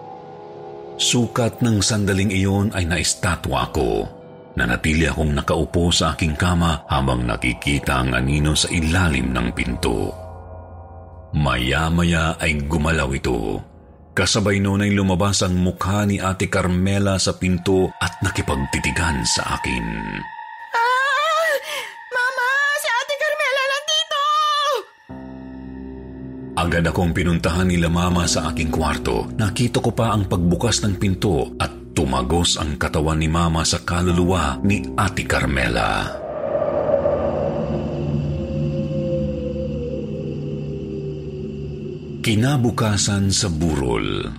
Sukat 0.95 1.59
ng 1.59 1.83
sandaling 1.83 2.31
iyon 2.31 2.71
ay 2.71 2.87
naistatwa 2.87 3.67
ako 3.67 4.07
Nanatili 4.55 5.11
akong 5.11 5.35
nakaupo 5.35 5.91
sa 5.91 6.15
aking 6.15 6.39
kama 6.39 6.87
habang 6.87 7.27
nakikita 7.27 7.99
ang 7.99 8.15
anino 8.15 8.55
sa 8.55 8.71
ilalim 8.71 9.35
ng 9.35 9.47
pinto. 9.51 10.15
Maya-maya 11.35 12.39
ay 12.39 12.55
gumalaw 12.71 13.11
ito. 13.11 13.59
Kasabay 14.11 14.59
noon 14.59 14.83
ay 14.83 14.91
lumabas 14.91 15.39
ang 15.41 15.55
mukha 15.55 16.03
ni 16.03 16.19
Ate 16.19 16.51
Carmela 16.51 17.15
sa 17.15 17.39
pinto 17.39 17.87
at 17.95 18.19
nakipagtitigan 18.19 19.23
sa 19.23 19.55
akin. 19.55 19.85
Ah! 20.75 21.53
Mama! 22.11 22.49
Si 22.79 22.87
Ate 22.91 23.15
Carmela 23.15 23.63
nandito! 23.71 24.21
Agad 26.59 26.83
akong 26.91 27.15
pinuntahan 27.15 27.71
nila 27.71 27.87
mama 27.87 28.27
sa 28.27 28.51
aking 28.51 28.67
kwarto. 28.67 29.31
Nakita 29.39 29.79
ko 29.79 29.95
pa 29.95 30.11
ang 30.11 30.27
pagbukas 30.27 30.83
ng 30.83 30.99
pinto 30.99 31.55
at 31.55 31.81
Tumagos 31.91 32.55
ang 32.55 32.79
katawan 32.79 33.19
ni 33.19 33.27
Mama 33.27 33.67
sa 33.67 33.83
kaluluwa 33.83 34.63
ni 34.63 34.79
Ate 34.95 35.27
Carmela. 35.27 36.20
Kinabukasan 42.21 43.33
sa 43.33 43.49
burol. 43.49 44.29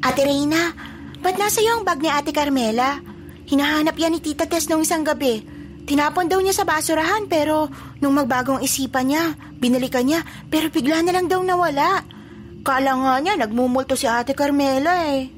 Ate 0.00 0.24
Reina, 0.24 0.72
ba't 1.20 1.36
nasa 1.36 1.60
iyo 1.60 1.76
ang 1.76 1.84
bag 1.84 2.00
ni 2.00 2.08
Ate 2.08 2.32
Carmela? 2.32 3.04
Hinahanap 3.44 3.92
yan 4.00 4.16
ni 4.16 4.24
Tita 4.24 4.48
Tess 4.48 4.72
nung 4.72 4.80
isang 4.80 5.04
gabi. 5.04 5.44
Tinapon 5.84 6.24
daw 6.24 6.40
niya 6.40 6.56
sa 6.56 6.64
basurahan 6.64 7.28
pero 7.28 7.68
nung 8.00 8.16
magbagong 8.16 8.64
isipan 8.64 9.12
niya, 9.12 9.36
binalikan 9.60 10.08
niya 10.08 10.24
pero 10.48 10.72
bigla 10.72 11.04
na 11.04 11.12
lang 11.12 11.28
daw 11.28 11.44
nawala. 11.44 12.00
Kala 12.64 12.96
nga 12.96 13.14
niya 13.20 13.36
nagmumulto 13.36 13.92
si 13.92 14.08
Ate 14.08 14.32
Carmela 14.32 15.20
eh. 15.20 15.28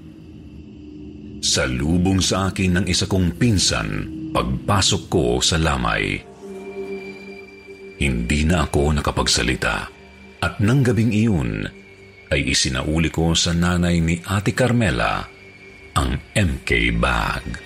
Salubong 1.43 2.23
sa 2.23 2.55
akin 2.55 2.79
ng 2.79 2.87
isa 2.87 3.11
kong 3.11 3.35
pinsan 3.35 3.89
pagpasok 4.31 5.03
ko 5.11 5.43
sa 5.43 5.59
lamay. 5.59 6.23
Hindi 7.99 8.47
na 8.47 8.63
ako 8.63 8.95
nakapagsalita 8.95 9.96
at 10.43 10.61
nang 10.61 10.85
gabing 10.85 11.13
iyon 11.13 11.67
ay 12.31 12.41
isinauli 12.53 13.09
ko 13.13 13.33
sa 13.33 13.55
nanay 13.55 14.03
ni 14.03 14.19
Ate 14.27 14.53
Carmela 14.53 15.27
ang 15.97 16.11
MK 16.35 16.71
bag. 16.99 17.66